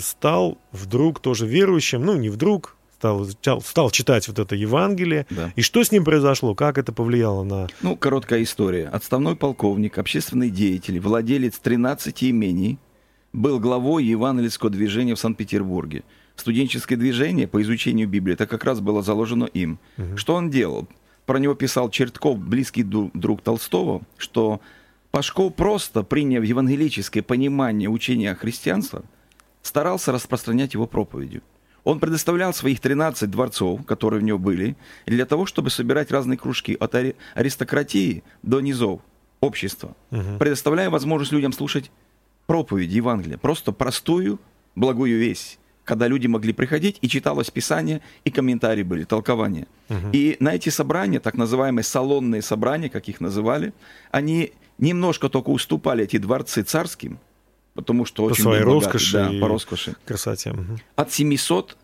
стал 0.00 0.58
вдруг 0.70 1.18
тоже 1.20 1.46
верующим, 1.46 2.04
ну 2.04 2.14
не 2.16 2.28
вдруг, 2.28 2.76
стал, 2.98 3.24
стал- 3.26 3.60
стал 3.62 3.90
читать 3.90 4.28
вот 4.28 4.38
это 4.38 4.54
Евангелие. 4.54 5.26
Да. 5.30 5.52
И 5.56 5.62
что 5.62 5.82
с 5.82 5.90
ним 5.90 6.04
произошло? 6.04 6.54
Как 6.54 6.78
это 6.78 6.92
повлияло 6.92 7.42
на... 7.42 7.66
Ну, 7.82 7.96
короткая 7.96 8.42
история. 8.44 8.86
Отставной 8.88 9.34
полковник, 9.34 9.98
общественный 9.98 10.50
деятель, 10.50 11.00
владелец 11.00 11.58
13 11.58 12.22
имений, 12.24 12.78
был 13.36 13.60
главой 13.60 14.04
евангельского 14.04 14.70
движения 14.70 15.14
в 15.14 15.18
Санкт-Петербурге. 15.20 16.02
Студенческое 16.36 16.98
движение 16.98 17.46
по 17.46 17.62
изучению 17.62 18.08
Библии, 18.08 18.34
это 18.34 18.46
как 18.46 18.64
раз 18.64 18.80
было 18.80 19.02
заложено 19.02 19.44
им. 19.44 19.78
Что 20.16 20.34
он 20.34 20.50
делал? 20.50 20.88
Про 21.26 21.38
него 21.38 21.54
писал 21.54 21.90
Чертков, 21.90 22.38
близкий 22.38 22.82
друг 22.82 23.42
Толстого, 23.42 24.02
что 24.16 24.60
Пашков 25.10 25.54
просто, 25.54 26.02
приняв 26.02 26.44
евангелическое 26.44 27.22
понимание 27.22 27.88
учения 27.88 28.34
христианства, 28.34 29.02
старался 29.62 30.12
распространять 30.12 30.74
его 30.74 30.86
проповедью. 30.86 31.42
Он 31.84 32.00
предоставлял 32.00 32.52
своих 32.52 32.80
13 32.80 33.30
дворцов, 33.30 33.84
которые 33.86 34.20
у 34.22 34.24
него 34.24 34.38
были, 34.38 34.76
для 35.06 35.24
того, 35.24 35.46
чтобы 35.46 35.70
собирать 35.70 36.10
разные 36.10 36.36
кружки 36.36 36.76
от 36.78 36.94
ари- 36.94 37.16
аристократии 37.34 38.24
до 38.42 38.60
низов 38.60 39.00
общества, 39.40 39.94
предоставляя 40.38 40.90
возможность 40.90 41.32
людям 41.32 41.52
слушать 41.52 41.90
проповедь 42.46 42.90
Евангелия, 42.90 43.38
просто 43.38 43.72
простую, 43.72 44.40
благую 44.74 45.18
весть 45.18 45.58
когда 45.86 46.08
люди 46.08 46.26
могли 46.26 46.52
приходить, 46.52 46.98
и 47.00 47.08
читалось 47.08 47.48
Писание, 47.50 48.02
и 48.24 48.30
комментарии 48.30 48.82
были, 48.82 49.04
толкования. 49.04 49.68
И 50.12 50.36
на 50.40 50.54
эти 50.54 50.68
собрания, 50.68 51.20
так 51.20 51.34
называемые 51.36 51.84
салонные 51.84 52.42
собрания, 52.42 52.90
как 52.90 53.08
их 53.08 53.20
называли, 53.20 53.72
они 54.10 54.52
немножко 54.78 55.28
только 55.28 55.50
уступали 55.50 56.04
эти 56.04 56.18
дворцы 56.18 56.64
царским, 56.64 57.18
потому 57.74 58.04
что 58.04 58.24
По 58.24 58.32
очень 58.32 58.42
своей 58.42 58.64
был 58.64 58.74
богатый, 58.74 58.84
роскоши 58.94 59.12
да, 59.12 59.40
по 59.40 59.48
роскоши. 59.48 59.96
красоте. 60.04 60.52
Мгм. 60.52 60.78
От 60.96 61.12
700 61.12 61.76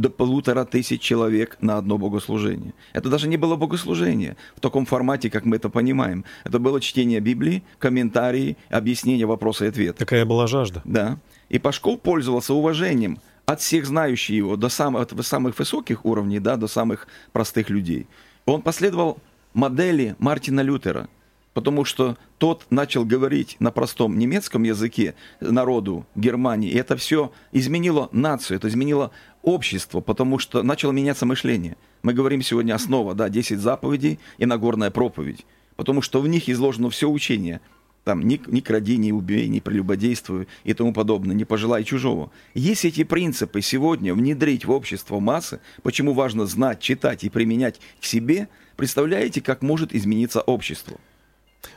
до 0.00 0.08
полутора 0.08 0.64
тысяч 0.64 1.02
человек 1.02 1.58
на 1.60 1.76
одно 1.76 1.98
богослужение. 1.98 2.72
Это 2.94 3.10
даже 3.10 3.28
не 3.28 3.36
было 3.36 3.56
богослужение 3.56 4.36
в 4.56 4.60
таком 4.60 4.86
формате, 4.86 5.28
как 5.28 5.44
мы 5.44 5.56
это 5.56 5.68
понимаем. 5.68 6.24
Это 6.44 6.58
было 6.58 6.80
чтение 6.80 7.20
Библии, 7.20 7.62
комментарии, 7.78 8.56
объяснение, 8.70 9.26
вопросы 9.26 9.66
и 9.66 9.68
ответы. 9.68 9.98
Такая 9.98 10.24
была 10.24 10.46
жажда. 10.46 10.80
Да. 10.84 11.18
И 11.50 11.58
Пашков 11.58 12.00
пользовался 12.00 12.54
уважением 12.54 13.18
от 13.44 13.60
всех 13.60 13.84
знающих 13.84 14.36
его, 14.36 14.56
до 14.56 14.70
самых, 14.70 15.02
от 15.02 15.26
самых 15.26 15.58
высоких 15.58 16.06
уровней, 16.06 16.40
да, 16.40 16.56
до 16.56 16.66
самых 16.66 17.06
простых 17.32 17.68
людей. 17.68 18.06
Он 18.46 18.62
последовал 18.62 19.18
модели 19.52 20.16
Мартина 20.18 20.60
Лютера, 20.60 21.08
потому 21.52 21.84
что 21.84 22.16
тот 22.38 22.66
начал 22.70 23.04
говорить 23.04 23.56
на 23.58 23.70
простом 23.70 24.18
немецком 24.18 24.62
языке 24.62 25.14
народу 25.40 26.06
Германии, 26.14 26.70
и 26.70 26.76
это 26.76 26.96
все 26.96 27.32
изменило 27.52 28.08
нацию, 28.12 28.56
это 28.56 28.68
изменило 28.68 29.10
общество, 29.42 30.00
потому 30.00 30.38
что 30.38 30.62
начало 30.62 30.92
меняться 30.92 31.26
мышление. 31.26 31.76
Мы 32.02 32.12
говорим 32.12 32.42
сегодня 32.42 32.74
основа, 32.74 33.14
да, 33.14 33.28
10 33.28 33.58
заповедей 33.58 34.18
и 34.38 34.46
Нагорная 34.46 34.90
проповедь, 34.90 35.46
потому 35.76 36.02
что 36.02 36.20
в 36.20 36.28
них 36.28 36.48
изложено 36.48 36.90
все 36.90 37.08
учение– 37.08 37.60
там 38.04 38.22
не, 38.22 38.40
не 38.46 38.60
кради, 38.60 38.96
не 38.96 39.12
убей, 39.12 39.48
не 39.48 39.60
прелюбодействуй 39.60 40.48
и 40.64 40.74
тому 40.74 40.92
подобное, 40.92 41.36
не 41.36 41.44
пожелай 41.44 41.84
чужого. 41.84 42.30
Если 42.54 42.90
эти 42.90 43.04
принципы 43.04 43.60
сегодня 43.60 44.14
внедрить 44.14 44.64
в 44.64 44.70
общество 44.70 45.20
массы, 45.20 45.60
почему 45.82 46.14
важно 46.14 46.46
знать, 46.46 46.80
читать 46.80 47.24
и 47.24 47.28
применять 47.28 47.80
к 48.00 48.04
себе, 48.04 48.48
представляете, 48.76 49.40
как 49.40 49.62
может 49.62 49.94
измениться 49.94 50.40
общество? 50.40 50.96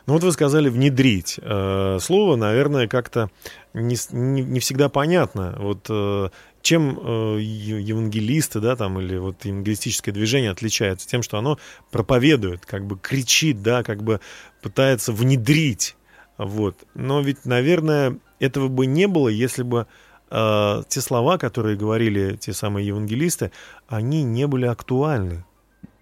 Ну 0.06 0.14
вот 0.14 0.24
вы 0.24 0.32
сказали 0.32 0.70
внедрить. 0.70 1.40
Э, 1.42 1.98
Слово, 2.00 2.38
наверное, 2.38 2.88
как-то 2.88 3.30
не, 3.74 3.98
не- 4.12 4.42
не 4.44 4.60
всегда 4.62 4.88
понятно. 4.88 5.58
Вот 5.60 5.88
э, 5.90 6.30
чем 6.64 6.98
э, 7.00 7.40
евангелисты, 7.42 8.60
да, 8.60 8.76
там, 8.76 9.00
или 9.00 9.18
вот 9.18 9.46
евангелистическое 9.46 10.14
движение 10.14 10.50
отличается? 10.50 11.08
Тем, 11.08 11.22
что 11.22 11.38
оно 11.38 11.60
проповедует, 11.92 12.66
как 12.66 12.86
бы 12.88 12.98
кричит, 12.98 13.62
да, 13.62 13.84
как 13.84 14.02
бы 14.02 14.20
пытается 14.62 15.12
внедрить. 15.12 15.96
Вот. 16.38 16.78
Но 16.96 17.22
ведь, 17.22 17.46
наверное, 17.46 18.18
этого 18.40 18.70
бы 18.70 18.86
не 18.86 19.08
было, 19.08 19.28
если 19.28 19.62
бы 19.62 19.86
э, 20.32 20.84
те 20.88 21.02
слова, 21.02 21.38
которые 21.38 21.78
говорили 21.78 22.38
те 22.38 22.54
самые 22.54 22.88
евангелисты, 22.88 23.52
они 23.88 24.24
не 24.24 24.48
были 24.48 24.66
актуальны. 24.66 25.46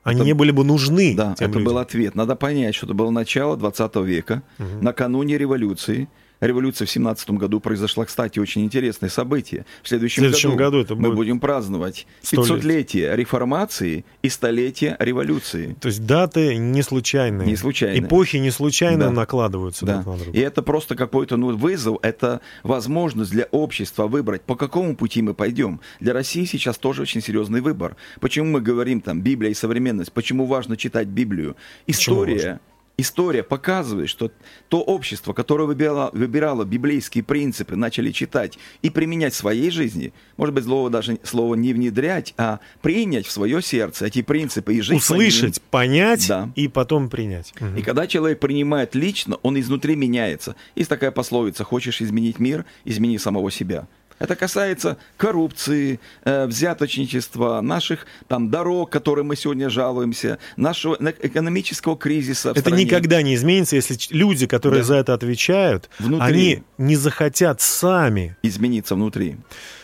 Они 0.03 0.17
Это- 0.21 0.25
не 0.25 0.33
были 0.33 0.51
бы 0.51 0.63
нужны. 0.63 1.15
Да, 1.15 1.33
это 1.33 1.45
людям. 1.45 1.63
был 1.63 1.77
ответ. 1.79 2.15
Надо 2.15 2.35
понять, 2.35 2.75
что 2.75 2.85
это 2.85 2.93
было 2.95 3.09
начало 3.11 3.57
20 3.57 3.95
века, 3.97 4.41
накануне 4.81 5.37
революции. 5.37 6.07
Революция 6.41 6.87
в 6.87 6.89
17 6.91 7.29
году 7.31 7.59
произошла, 7.59 8.05
кстати, 8.05 8.39
очень 8.39 8.63
интересное 8.63 9.09
событие. 9.09 9.65
В 9.83 9.87
следующем, 9.87 10.23
В 10.23 10.25
следующем 10.25 10.55
году 10.57 10.81
это 10.81 10.95
мы 10.95 11.09
будет 11.09 11.15
будем 11.21 11.39
праздновать 11.39 12.07
сто 12.23 12.43
лет. 12.43 12.63
500-летие 12.63 13.15
реформации 13.15 14.05
и 14.23 14.29
столетие 14.29 14.95
революции. 14.99 15.75
То 15.79 15.87
есть 15.87 16.05
даты 16.05 16.57
не 16.57 16.81
случайные. 16.81 17.47
Не 17.47 17.55
случайные. 17.55 17.99
Эпохи 18.01 18.37
не 18.37 18.49
случайно 18.49 19.05
Да. 19.05 19.11
накладываются 19.11 19.85
Да. 19.85 20.01
друг 20.01 20.17
на 20.17 20.23
друга. 20.23 20.37
И 20.37 20.41
это 20.41 20.63
просто 20.63 20.95
какой-то 20.95 21.37
ну, 21.37 21.55
вызов, 21.55 21.97
это 22.01 22.41
возможность 22.63 23.29
для 23.31 23.45
общества 23.51 24.07
выбрать, 24.07 24.41
по 24.41 24.55
какому 24.55 24.95
пути 24.95 25.21
мы 25.21 25.35
пойдем. 25.35 25.79
Для 25.99 26.13
России 26.13 26.45
сейчас 26.45 26.77
тоже 26.79 27.03
очень 27.03 27.21
серьезный 27.21 27.61
выбор. 27.61 27.95
Почему 28.19 28.47
мы 28.47 28.61
говорим 28.61 29.01
там 29.01 29.21
Библия 29.21 29.51
и 29.51 29.53
современность? 29.53 30.11
Почему 30.11 30.45
важно 30.47 30.75
читать 30.75 31.07
Библию? 31.07 31.55
История. 31.85 32.59
История 32.97 33.41
показывает, 33.41 34.09
что 34.09 34.31
то 34.69 34.81
общество, 34.81 35.33
которое 35.33 35.63
выбирало, 35.65 36.11
выбирало 36.13 36.65
библейские 36.65 37.23
принципы, 37.23 37.75
начали 37.75 38.11
читать 38.11 38.59
и 38.83 38.89
применять 38.89 39.33
в 39.33 39.37
своей 39.37 39.71
жизни, 39.71 40.13
может 40.37 40.53
быть, 40.53 40.65
слово 40.65 40.89
даже 40.89 41.17
слово 41.23 41.55
не 41.55 41.73
внедрять, 41.73 42.33
а 42.37 42.59
принять 42.81 43.25
в 43.25 43.31
свое 43.31 43.61
сердце 43.61 44.05
эти 44.05 44.21
принципы 44.21 44.75
и 44.75 44.81
жить 44.81 45.07
по 45.07 45.13
ним. 45.13 45.27
Услышать, 45.27 45.61
понять 45.63 46.27
Да. 46.27 46.51
и 46.55 46.67
потом 46.67 47.09
принять. 47.09 47.53
Мгм. 47.59 47.77
И 47.77 47.81
когда 47.81 48.05
человек 48.05 48.39
принимает 48.39 48.93
лично, 48.93 49.37
он 49.41 49.59
изнутри 49.59 49.95
меняется. 49.95 50.55
Есть 50.75 50.89
такая 50.89 51.11
пословица 51.11 51.63
«хочешь 51.63 52.01
изменить 52.01 52.39
мир, 52.39 52.65
измени 52.85 53.17
самого 53.17 53.49
себя». 53.51 53.87
Это 54.21 54.35
касается 54.35 54.97
коррупции, 55.17 55.99
э, 56.23 56.45
взяточничества, 56.45 57.61
наших 57.61 58.05
там 58.27 58.49
дорог, 58.51 58.89
которые 58.91 59.25
мы 59.25 59.35
сегодня 59.35 59.69
жалуемся, 59.69 60.37
нашего 60.57 60.95
на- 60.99 61.09
экономического 61.09 61.97
кризиса 61.97 62.49
в 62.49 62.51
Это 62.57 62.61
стране. 62.69 62.85
никогда 62.85 63.21
не 63.23 63.33
изменится, 63.35 63.75
если 63.75 63.97
люди, 64.11 64.45
которые 64.45 64.81
Да. 64.81 64.87
за 64.87 64.95
это 64.95 65.13
отвечают, 65.15 65.89
Внутри. 65.99 66.27
они 66.27 66.63
не 66.77 66.95
захотят 66.95 67.61
сами. 67.61 68.37
измениться 68.43 68.95
внутри. 68.95 69.37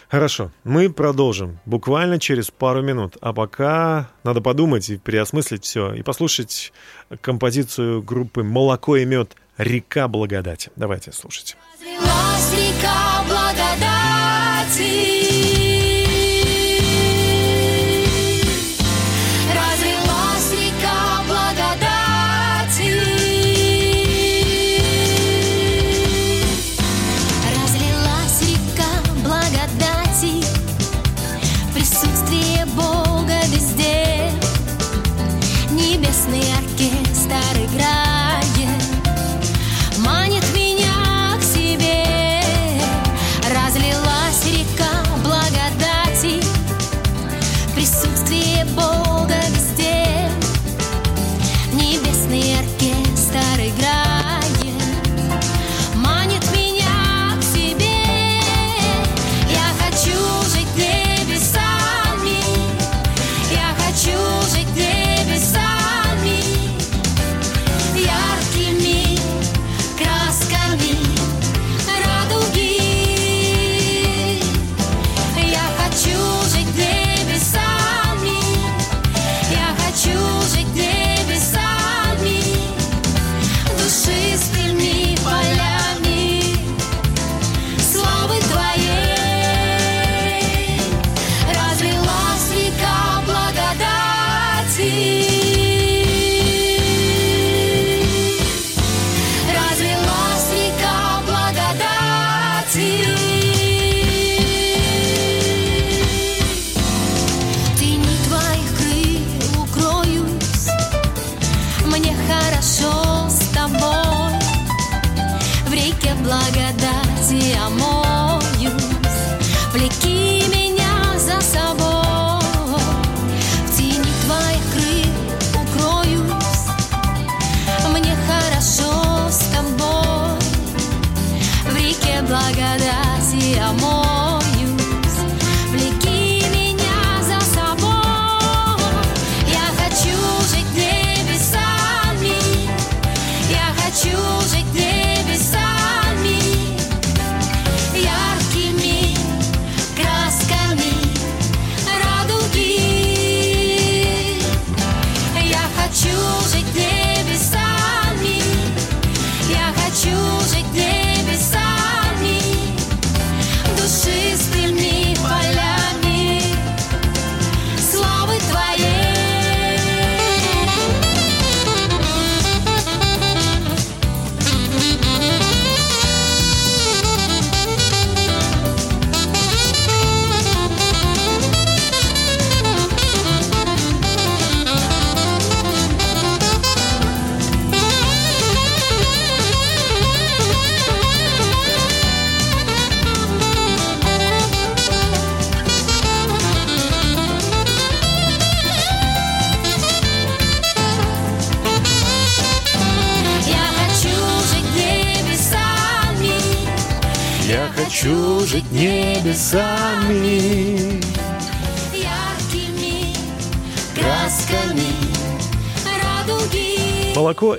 Хорошо, 0.10 0.52
мы 0.64 0.90
продолжим 0.90 1.60
буквально 1.66 2.18
через 2.20 2.50
пару 2.50 2.82
минут. 2.82 3.18
А 3.22 3.34
пока 3.34 4.10
надо 4.24 4.40
подумать 4.42 4.90
и 4.90 4.98
переосмыслить 4.98 5.66
все, 5.66 5.94
и 5.94 6.02
послушать 6.04 6.72
композицию 7.22 8.02
группы 8.04 8.44
«Молоко 8.44 8.96
и 8.98 9.06
мед. 9.06 9.36
Река 9.58 10.08
благодати». 10.08 10.70
Давайте 10.76 11.12
слушать. 11.12 11.58
Река 11.82 13.17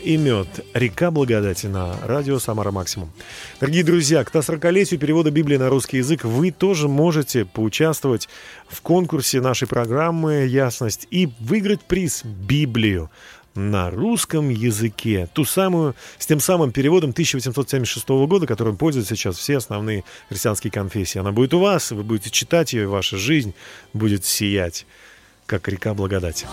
и 0.08 0.16
мед. 0.16 0.48
Река 0.72 1.10
благодати 1.10 1.66
на 1.66 1.94
радио 2.06 2.38
Самара 2.38 2.70
Максимум. 2.70 3.12
Дорогие 3.60 3.84
друзья, 3.84 4.24
к 4.24 4.34
140-летию 4.34 4.98
перевода 4.98 5.30
Библии 5.30 5.58
на 5.58 5.68
русский 5.68 5.98
язык 5.98 6.24
вы 6.24 6.50
тоже 6.50 6.88
можете 6.88 7.44
поучаствовать 7.44 8.26
в 8.68 8.80
конкурсе 8.80 9.42
нашей 9.42 9.68
программы 9.68 10.46
«Ясность» 10.46 11.06
и 11.10 11.28
выиграть 11.40 11.82
приз 11.82 12.24
«Библию» 12.24 13.10
на 13.54 13.90
русском 13.90 14.48
языке. 14.48 15.28
Ту 15.34 15.44
самую, 15.44 15.94
с 16.16 16.24
тем 16.24 16.40
самым 16.40 16.72
переводом 16.72 17.10
1876 17.10 18.08
года, 18.08 18.46
которым 18.46 18.78
пользуются 18.78 19.14
сейчас 19.14 19.36
все 19.36 19.58
основные 19.58 20.04
христианские 20.30 20.70
конфессии. 20.70 21.18
Она 21.18 21.32
будет 21.32 21.52
у 21.52 21.60
вас, 21.60 21.90
вы 21.90 22.02
будете 22.02 22.30
читать 22.30 22.72
ее, 22.72 22.84
и 22.84 22.86
ваша 22.86 23.18
жизнь 23.18 23.52
будет 23.92 24.24
сиять, 24.24 24.86
как 25.44 25.68
река 25.68 25.92
благодати. 25.92 26.46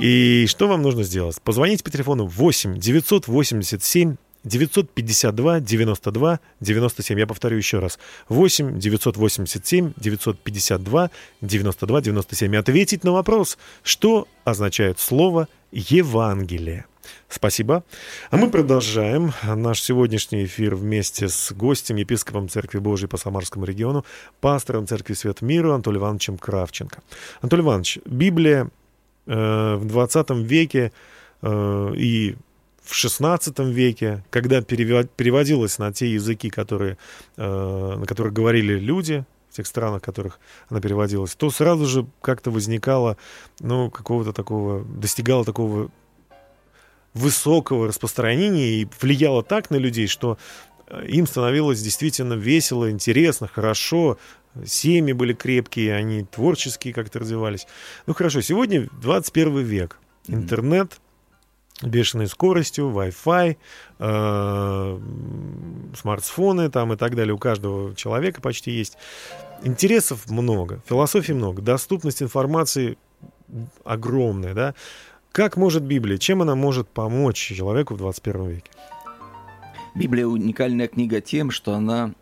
И 0.00 0.46
что 0.48 0.68
вам 0.68 0.82
нужно 0.82 1.02
сделать? 1.04 1.40
Позвоните 1.42 1.84
по 1.84 1.90
телефону 1.90 2.26
8 2.26 2.78
987 2.78 4.16
952 4.44 5.60
92 5.60 6.40
97. 6.60 7.18
Я 7.18 7.26
повторю 7.26 7.56
еще 7.56 7.78
раз. 7.78 7.98
8 8.28 8.78
987 8.78 9.92
952 9.96 11.10
92 11.40 12.00
97. 12.00 12.54
И 12.54 12.56
ответить 12.56 13.04
на 13.04 13.12
вопрос, 13.12 13.58
что 13.82 14.26
означает 14.44 14.98
слово 14.98 15.48
Евангелие. 15.70 16.86
Спасибо. 17.28 17.84
А 18.30 18.36
мы 18.36 18.50
продолжаем 18.50 19.32
наш 19.42 19.80
сегодняшний 19.80 20.44
эфир 20.44 20.74
вместе 20.74 21.28
с 21.28 21.52
гостем, 21.52 21.96
епископом 21.96 22.48
Церкви 22.48 22.78
Божией 22.78 23.08
по 23.08 23.16
Самарскому 23.16 23.64
региону, 23.64 24.04
пастором 24.40 24.86
Церкви 24.86 25.14
Свет 25.14 25.40
Миру 25.40 25.72
Анатолием 25.72 26.02
Ивановичем 26.02 26.38
Кравченко. 26.38 27.02
Анатолий 27.40 27.62
Иванович, 27.62 27.98
Библия 28.04 28.70
в 29.26 29.84
20 29.84 30.30
веке 30.30 30.92
э, 31.42 31.92
и 31.96 32.36
в 32.82 32.92
XVI 32.92 33.70
веке, 33.70 34.24
когда 34.30 34.60
переводилась 34.60 35.78
на 35.78 35.92
те 35.92 36.12
языки, 36.12 36.50
которые, 36.50 36.98
э, 37.36 37.96
на 37.98 38.06
которых 38.06 38.32
говорили 38.32 38.78
люди, 38.78 39.24
в 39.50 39.54
тех 39.54 39.66
странах, 39.66 40.00
в 40.00 40.04
которых 40.04 40.40
она 40.70 40.80
переводилась, 40.80 41.34
то 41.34 41.50
сразу 41.50 41.84
же 41.84 42.06
как-то 42.22 42.50
возникало, 42.50 43.18
ну, 43.60 43.90
какого-то 43.90 44.32
такого, 44.32 44.82
достигало 44.82 45.44
такого 45.44 45.90
высокого 47.12 47.88
распространения 47.88 48.80
и 48.80 48.88
влияло 49.00 49.42
так 49.42 49.70
на 49.70 49.76
людей, 49.76 50.06
что 50.06 50.38
э, 50.86 51.06
им 51.06 51.26
становилось 51.26 51.82
действительно 51.82 52.32
весело, 52.32 52.90
интересно, 52.90 53.46
хорошо, 53.46 54.16
семьи 54.64 55.12
были 55.12 55.32
крепкие, 55.32 55.94
они 55.94 56.24
творческие 56.24 56.94
как-то 56.94 57.18
развивались. 57.18 57.66
Ну 58.06 58.14
хорошо, 58.14 58.40
сегодня 58.40 58.88
21 59.00 59.58
век, 59.58 59.98
интернет, 60.28 61.00
бешеной 61.82 62.28
скоростью, 62.28 62.90
Wi-Fi, 62.90 63.56
э, 63.98 65.00
смартфоны 65.96 66.70
там 66.70 66.92
и 66.92 66.96
так 66.96 67.16
далее. 67.16 67.34
У 67.34 67.38
каждого 67.38 67.94
человека 67.94 68.40
почти 68.40 68.70
есть. 68.70 68.96
Интересов 69.62 70.30
много, 70.30 70.82
философии 70.86 71.32
много, 71.32 71.62
доступность 71.62 72.22
информации 72.22 72.98
огромная, 73.84 74.54
да. 74.54 74.74
Как 75.30 75.56
может 75.56 75.82
Библия, 75.82 76.18
чем 76.18 76.42
она 76.42 76.54
может 76.54 76.88
помочь 76.88 77.38
человеку 77.38 77.94
в 77.94 77.98
21 77.98 78.48
веке? 78.48 78.70
Библия 79.94 80.26
уникальная 80.26 80.88
книга 80.88 81.20
тем, 81.20 81.50
что 81.50 81.74
она 81.74 82.12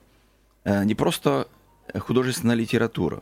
э, 0.64 0.84
не 0.84 0.94
просто 0.94 1.48
художественная 1.98 2.54
литература. 2.56 3.20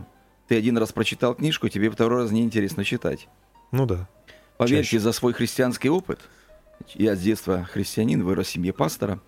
Ты 0.48 0.56
один 0.56 0.78
раз 0.78 0.92
прочитал 0.92 1.34
книжку, 1.34 1.68
тебе 1.68 1.90
второй 1.90 2.22
раз 2.22 2.30
неинтересно 2.30 2.84
читать. 2.84 3.28
Ну 3.72 3.86
да. 3.86 4.08
Поверьте, 4.56 4.82
Чаще. 4.84 4.98
за 5.00 5.12
свой 5.12 5.32
христианский 5.34 5.88
опыт, 5.90 6.20
я 6.94 7.14
с 7.14 7.20
детства 7.20 7.64
христианин, 7.70 8.24
вырос 8.24 8.46
в 8.48 8.50
семье 8.50 8.72
пастора, 8.72 9.20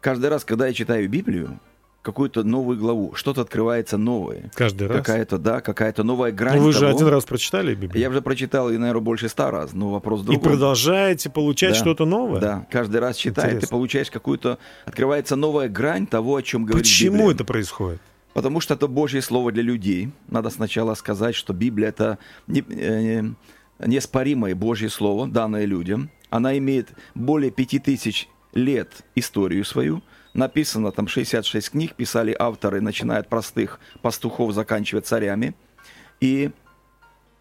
каждый 0.00 0.30
раз, 0.30 0.44
когда 0.44 0.66
я 0.66 0.72
читаю 0.72 1.08
Библию, 1.08 1.60
какую-то 2.02 2.42
новую 2.42 2.78
главу, 2.78 3.14
что-то 3.14 3.42
открывается 3.42 3.98
новое. 3.98 4.50
Каждый 4.54 4.88
раз. 4.88 4.96
Какая-то, 4.96 5.36
да, 5.36 5.60
какая-то 5.60 6.02
новая 6.02 6.32
грань 6.32 6.56
Ну, 6.56 6.64
вы 6.64 6.72
же 6.72 6.80
того. 6.80 6.96
один 6.96 7.08
раз 7.08 7.24
прочитали 7.26 7.74
Библию. 7.74 8.00
Я 8.00 8.08
уже 8.08 8.22
прочитал, 8.22 8.70
и, 8.70 8.78
наверное, 8.78 9.02
больше 9.02 9.28
ста 9.28 9.50
раз, 9.50 9.74
но 9.74 9.90
вопрос 9.90 10.22
в 10.22 10.32
И 10.32 10.38
продолжаете 10.38 11.28
получать 11.28 11.74
Да. 11.74 11.78
что-то 11.78 12.06
новое? 12.06 12.40
Да, 12.40 12.66
каждый 12.70 13.00
раз 13.00 13.16
читая, 13.16 13.60
ты 13.60 13.66
получаешь 13.66 14.10
какую-то... 14.10 14.58
Открывается 14.86 15.36
новая 15.36 15.68
грань 15.68 16.06
того, 16.06 16.36
о 16.36 16.42
чем 16.42 16.64
говорит 16.64 16.84
Почему 16.86 17.18
Библия. 17.18 17.34
это 17.34 17.44
происходит? 17.44 18.00
Потому 18.32 18.60
что 18.60 18.74
это 18.74 18.86
Божье 18.86 19.22
Слово 19.22 19.52
для 19.52 19.62
людей. 19.62 20.10
Надо 20.28 20.50
сначала 20.50 20.94
сказать, 20.94 21.34
что 21.34 21.52
Библия— 21.52 21.88
это 21.90 22.18
не- 22.46 22.64
э, 22.68 23.22
неоспоримое 23.84 24.54
Божье 24.54 24.88
Слово, 24.88 25.26
данное 25.26 25.64
людям. 25.64 26.10
Она 26.30 26.56
имеет 26.58 26.90
более 27.14 27.50
пяти 27.50 27.78
тысяч 27.78 28.28
лет 28.52 29.04
историю 29.14 29.64
свою. 29.64 30.02
Написано 30.32 30.92
там 30.92 31.08
66 31.08 31.70
книг, 31.70 31.94
писали 31.94 32.34
авторы, 32.38 32.80
начиная 32.80 33.18
от 33.18 33.28
простых 33.28 33.80
пастухов, 34.00 34.52
заканчивая 34.54 35.02
царями. 35.02 35.54
И 36.20 36.50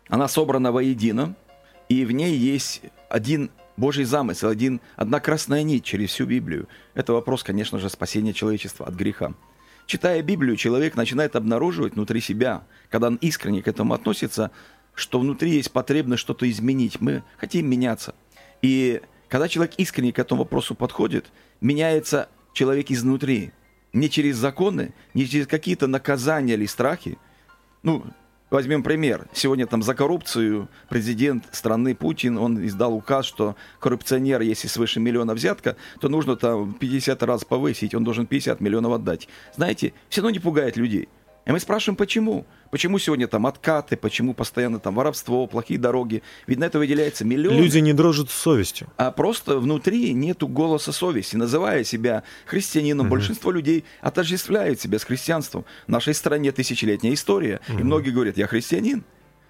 она 0.08 0.28
собрана 0.28 0.72
воедино, 0.72 1.36
и 1.88 2.04
в 2.06 2.12
ней 2.12 2.36
есть 2.36 2.82
один 3.10 3.52
Божий 3.78 4.06
замысел, 4.06 4.50
один, 4.50 4.82
одна 4.96 5.20
красная 5.20 5.64
нить 5.64 5.84
через 5.84 6.10
всю 6.10 6.26
Библию. 6.26 6.68
Это 6.96 7.14
вопрос, 7.14 7.44
конечно 7.44 7.78
же, 7.80 7.90
спасения 7.90 8.34
человечества 8.34 8.88
от 8.88 8.96
греха. 8.96 9.34
Читая 9.90 10.22
Библию, 10.22 10.56
человек 10.56 10.96
начинает 10.96 11.36
обнаруживать 11.36 11.96
внутри 11.96 12.22
себя, 12.22 12.62
когда 12.92 13.08
он 13.08 13.16
искренне 13.16 13.64
к 13.64 13.68
этому 13.68 13.96
относится, 13.96 14.52
что 14.94 15.20
внутри 15.20 15.50
есть 15.50 15.72
потребность 15.72 16.22
что-то 16.22 16.48
изменить. 16.48 17.02
Мы 17.02 17.24
хотим 17.38 17.68
меняться. 17.68 18.14
И 18.62 19.02
когда 19.30 19.48
человек 19.48 19.74
искренне 19.78 20.14
к 20.14 20.20
этому 20.20 20.44
вопросу 20.44 20.76
подходит, 20.76 21.32
меняется 21.60 22.30
человек 22.54 22.92
изнутри. 22.92 23.52
Не 23.92 24.12
через 24.12 24.36
законы, 24.36 24.94
не 25.16 25.26
через 25.26 25.48
какие-то 25.48 25.88
наказания 25.88 26.54
или 26.54 26.68
страхи. 26.68 27.18
Ну, 27.82 28.06
возьмем 28.50 28.84
пример. 28.84 29.28
Сегодня 29.34 29.68
там 29.68 29.84
за 29.84 29.94
коррупцию 29.94 30.70
президент 30.90 31.46
страны 31.52 31.96
Путин, 31.96 32.38
он 32.38 32.66
издал 32.66 32.94
указ, 32.94 33.26
что 33.26 33.56
коррупционер, 33.80 34.42
если 34.42 34.68
свыше 34.68 35.00
миллиона 35.00 35.34
взятка, 35.34 35.76
то 36.00 36.10
нужно 36.10 36.36
там 36.36 36.74
50 36.74 37.24
раз 37.24 37.46
повысить, 37.46 37.94
он 37.94 38.04
должен 38.04 38.26
50 38.28 38.60
миллионов 38.62 38.94
отдать. 38.94 39.28
Знаете, 39.56 39.94
все 40.10 40.22
равно 40.22 40.32
не 40.32 40.40
пугает 40.40 40.78
людей. 40.78 41.10
И 41.50 41.52
мы 41.52 41.60
спрашиваем, 41.60 41.96
почему? 41.96 42.46
Почему 42.70 43.00
сегодня 43.00 43.28
там 43.28 43.48
откаты, 43.48 43.98
почему 43.98 44.36
постоянно 44.36 44.78
там 44.78 44.94
воровство, 44.94 45.48
плохие 45.48 45.80
дороги? 45.80 46.22
Ведь 46.46 46.60
на 46.60 46.66
это 46.66 46.78
выделяется 46.78 47.26
миллион. 47.26 47.58
Люди 47.58 47.80
не 47.80 47.92
дрожат 47.92 48.30
совестью. 48.30 48.88
А 48.98 49.10
просто 49.10 49.58
внутри 49.58 50.14
нету 50.14 50.48
голоса 50.48 50.92
совести. 50.92 51.38
Называя 51.38 51.84
себя 51.84 52.22
христианином, 52.46 53.10
большинство 53.10 53.50
людей 53.50 53.84
отождествляют 54.00 54.80
себя 54.80 55.00
с 55.00 55.04
христианством. 55.04 55.66
В 55.88 55.90
нашей 55.90 56.14
стране 56.14 56.52
тысячелетняя 56.52 57.16
история. 57.16 57.62
И 57.68 57.82
многие 57.82 58.12
говорят, 58.12 58.38
я 58.38 58.46
христианин. 58.46 59.04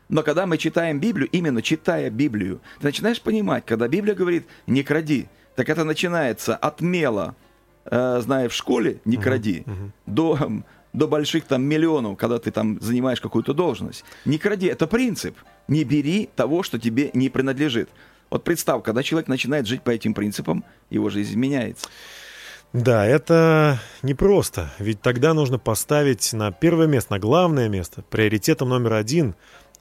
Но 0.08 0.24
когда 0.24 0.46
мы 0.46 0.58
читаем 0.58 1.02
Библию, 1.02 1.28
именно 1.34 1.62
читая 1.62 2.10
Библию, 2.10 2.62
ты 2.80 2.86
начинаешь 2.86 3.20
понимать, 3.22 3.66
когда 3.66 3.90
Библия 3.90 4.16
говорит 4.16 4.48
«не 4.68 4.84
кради», 4.84 5.28
так 5.58 5.68
это 5.68 5.84
начинается 5.84 6.56
от 6.56 6.80
мела, 6.80 7.36
э, 7.84 8.22
зная 8.22 8.48
в 8.48 8.54
школе 8.54 9.02
«не 9.04 9.18
кради», 9.18 9.66
до, 10.06 10.38
м, 10.40 10.64
до 10.64 10.66
больших 11.08 11.46
там 11.46 11.64
миллионов, 11.64 12.18
когда 12.18 12.40
ты 12.40 12.52
там 12.52 12.80
занимаешь 12.82 13.22
какую-то 13.22 13.54
должность. 13.54 14.04
Не 14.26 14.38
кради, 14.38 14.68
это 14.68 14.88
принцип. 14.88 15.36
Не 15.68 15.84
бери 15.84 16.30
того, 16.36 16.64
что 16.64 16.80
тебе 16.80 17.12
не 17.14 17.30
принадлежит. 17.30 17.90
Вот 18.30 18.44
представь, 18.44 18.84
когда 18.84 19.04
человек 19.04 19.28
начинает 19.28 19.68
жить 19.68 19.82
по 19.82 19.90
этим 19.92 20.14
принципам, 20.14 20.64
его 20.90 21.10
жизнь 21.10 21.32
изменяется. 21.32 21.88
Да, 22.74 23.04
это 23.06 23.80
непросто, 24.04 24.72
ведь 24.78 25.02
тогда 25.02 25.34
нужно 25.34 25.58
поставить 25.58 26.32
на 26.34 26.52
первое 26.52 26.86
место, 26.86 27.14
на 27.14 27.20
главное 27.20 27.68
место, 27.68 28.04
приоритетом 28.12 28.70
номер 28.70 28.94
один 28.94 29.34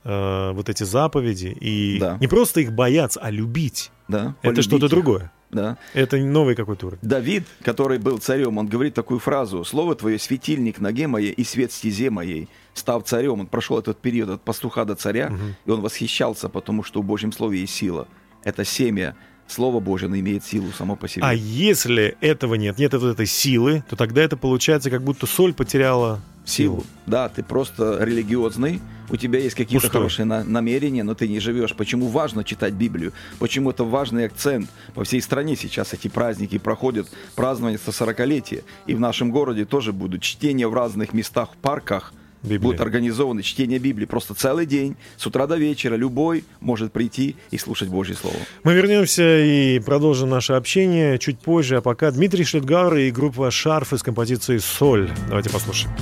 э, 0.05 0.53
вот 0.53 0.71
эти 0.71 0.85
заповеди 0.85 1.55
и 1.61 1.99
Да. 2.01 2.17
не 2.19 2.27
просто 2.29 2.61
их 2.61 2.73
бояться, 2.73 3.21
а 3.21 3.31
любить. 3.31 3.91
Да, 4.09 4.35
Это 4.43 4.63
что-то 4.63 4.89
другое. 4.89 5.31
Да. 5.51 5.79
Это 5.95 6.19
новый 6.19 6.55
какой-то 6.55 6.89
уровень. 6.89 7.01
Давид, 7.03 7.45
который 7.63 7.99
был 7.99 8.19
царем, 8.19 8.59
он 8.59 8.67
говорит 8.67 8.95
такую 8.95 9.19
фразу 9.19 9.65
«Слово 9.65 9.95
твое 9.95 10.19
светильник 10.19 10.79
ноге 10.79 11.07
моей 11.07 11.33
и 11.33 11.45
свет 11.45 11.73
стезе 11.73 12.11
моей». 12.11 12.49
Став 12.75 13.05
царем, 13.05 13.41
он 13.41 13.47
прошел 13.47 13.79
этот 13.79 13.99
период 13.99 14.31
от 14.31 14.43
пастуха 14.43 14.85
до 14.85 14.95
царя, 14.95 15.33
и 15.65 15.71
он 15.71 15.81
восхищался, 15.81 16.49
потому 16.49 16.83
что 16.83 17.01
в 17.01 17.05
Божьем 17.05 17.33
Слове 17.33 17.61
есть 17.61 17.75
сила. 17.75 18.09
Это 18.45 18.65
семя 18.65 19.17
Слово 19.49 19.81
Божье, 19.81 20.07
оно 20.07 20.19
имеет 20.19 20.45
силу 20.45 20.71
само 20.77 20.95
по 20.95 21.09
себе. 21.09 21.23
А 21.25 21.33
если 21.35 22.17
этого 22.21 22.55
нет, 22.55 22.79
нет 22.79 22.93
вот 22.95 23.05
этой 23.13 23.27
силы, 23.27 23.83
то 23.89 23.97
тогда 23.97 24.23
это 24.23 24.37
получается, 24.37 24.91
как 24.91 25.03
будто 25.03 25.27
соль 25.27 25.55
потеряла 25.55 26.21
силу. 26.45 26.85
Да, 27.07 27.29
ты 27.29 27.43
просто 27.43 27.99
религиозный, 28.03 28.81
у 29.11 29.17
тебя 29.17 29.39
есть 29.39 29.55
какие-то 29.55 29.87
Пустой. 29.87 30.01
хорошие 30.01 30.27
на- 30.27 30.45
намерения, 30.45 31.03
но 31.03 31.15
ты 31.15 31.29
не 31.29 31.41
живешь. 31.41 31.75
Почему 31.75 32.09
важно 32.09 32.45
читать 32.45 32.75
Библию? 32.75 33.13
Почему 33.39 33.71
это 33.71 33.85
важный 33.85 34.27
акцент? 34.27 34.69
По 34.95 35.05
всей 35.05 35.21
стране 35.23 35.57
сейчас 35.57 35.93
эти 35.95 36.09
праздники 36.09 36.59
проходят, 36.59 37.09
празднование 37.35 37.79
40-летия. 37.79 38.65
И 38.87 38.95
в 38.95 39.01
нашем 39.01 39.31
городе 39.31 39.65
тоже 39.65 39.93
будут 39.93 40.23
чтения 40.23 40.69
в 40.69 40.75
разных 40.75 41.13
местах, 41.15 41.53
в 41.53 41.57
парках. 41.57 42.13
Библии. 42.43 42.59
Будут 42.59 42.81
организованы 42.81 43.43
чтение 43.43 43.79
Библии. 43.79 44.07
Просто 44.07 44.35
целый 44.35 44.67
день, 44.67 44.97
с 45.17 45.27
утра 45.27 45.47
до 45.47 45.57
вечера, 45.57 45.97
любой 45.97 46.45
может 46.61 46.93
прийти 46.93 47.37
и 47.51 47.59
слушать 47.59 47.89
Божье 47.89 48.15
Слово. 48.15 48.37
Мы 48.65 48.75
вернемся 48.75 49.39
и 49.45 49.79
продолжим 49.81 50.31
наше 50.31 50.53
общение 50.55 51.19
чуть 51.19 51.39
позже, 51.39 51.77
а 51.77 51.81
пока 51.81 52.11
Дмитрий 52.11 52.45
Шлетгауэр 52.45 52.97
и 52.97 53.11
группа 53.11 53.51
«Шарфы» 53.51 53.99
с 53.99 54.03
композицией 54.03 54.61
«Соль». 54.61 55.11
Давайте 55.29 55.51
послушаем. 55.51 55.93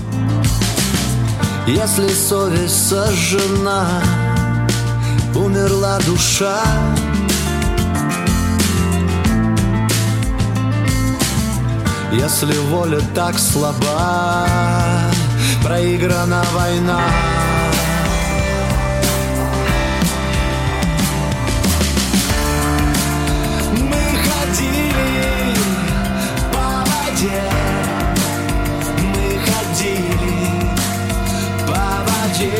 Если 1.67 2.07
совесть 2.09 2.89
сожжена, 2.89 4.03
умерла 5.35 5.99
душа. 6.07 6.63
Если 12.13 12.57
воля 12.71 13.01
так 13.15 13.37
слаба, 13.37 14.47
проиграна 15.67 16.45
война. 16.55 17.01
Мы 23.73 24.05
ходили 24.27 25.57
по 26.53 26.67
воде, 26.91 27.43
мы 29.13 29.41
ходили 29.47 30.37
по 31.67 31.85
воде. 32.07 32.59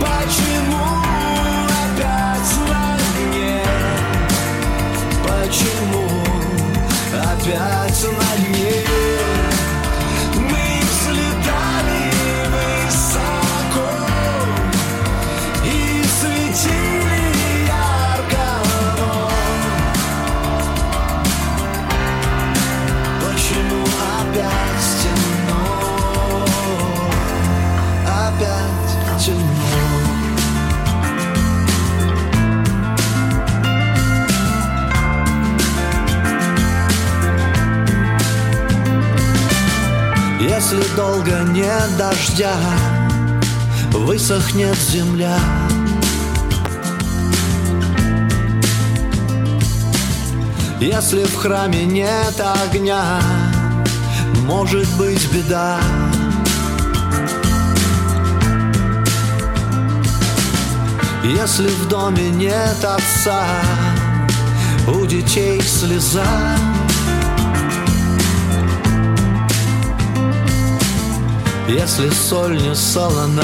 Почему 0.00 0.86
опять 1.84 2.52
на? 2.70 3.62
Почему 5.22 6.06
опять 7.12 7.75
долго 41.16 41.50
нет 41.52 41.96
дождя, 41.96 42.54
высохнет 43.92 44.76
земля. 44.76 45.38
Если 50.78 51.24
в 51.24 51.36
храме 51.36 51.84
нет 51.84 52.38
огня, 52.64 53.20
может 54.44 54.88
быть 54.96 55.26
беда. 55.32 55.78
Если 61.24 61.68
в 61.68 61.88
доме 61.88 62.28
нет 62.28 62.84
отца, 62.84 63.44
у 64.86 65.06
детей 65.06 65.62
слеза. 65.62 66.65
Если 71.68 72.10
соль 72.10 72.56
не 72.62 72.74
солона, 72.74 73.42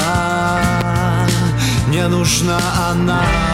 не 1.89 2.07
нужна 2.07 2.59
она. 2.91 3.52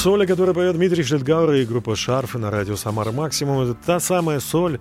Соль, 0.00 0.24
о 0.24 0.26
которой 0.26 0.54
поет 0.54 0.76
Дмитрий 0.76 1.02
Шлетгауэр 1.02 1.56
и 1.56 1.66
группа 1.66 1.94
«Шарфы» 1.94 2.38
на 2.38 2.50
радио 2.50 2.74
«Самара 2.74 3.12
Максимум», 3.12 3.60
это 3.60 3.74
та 3.74 4.00
самая 4.00 4.40
соль, 4.40 4.78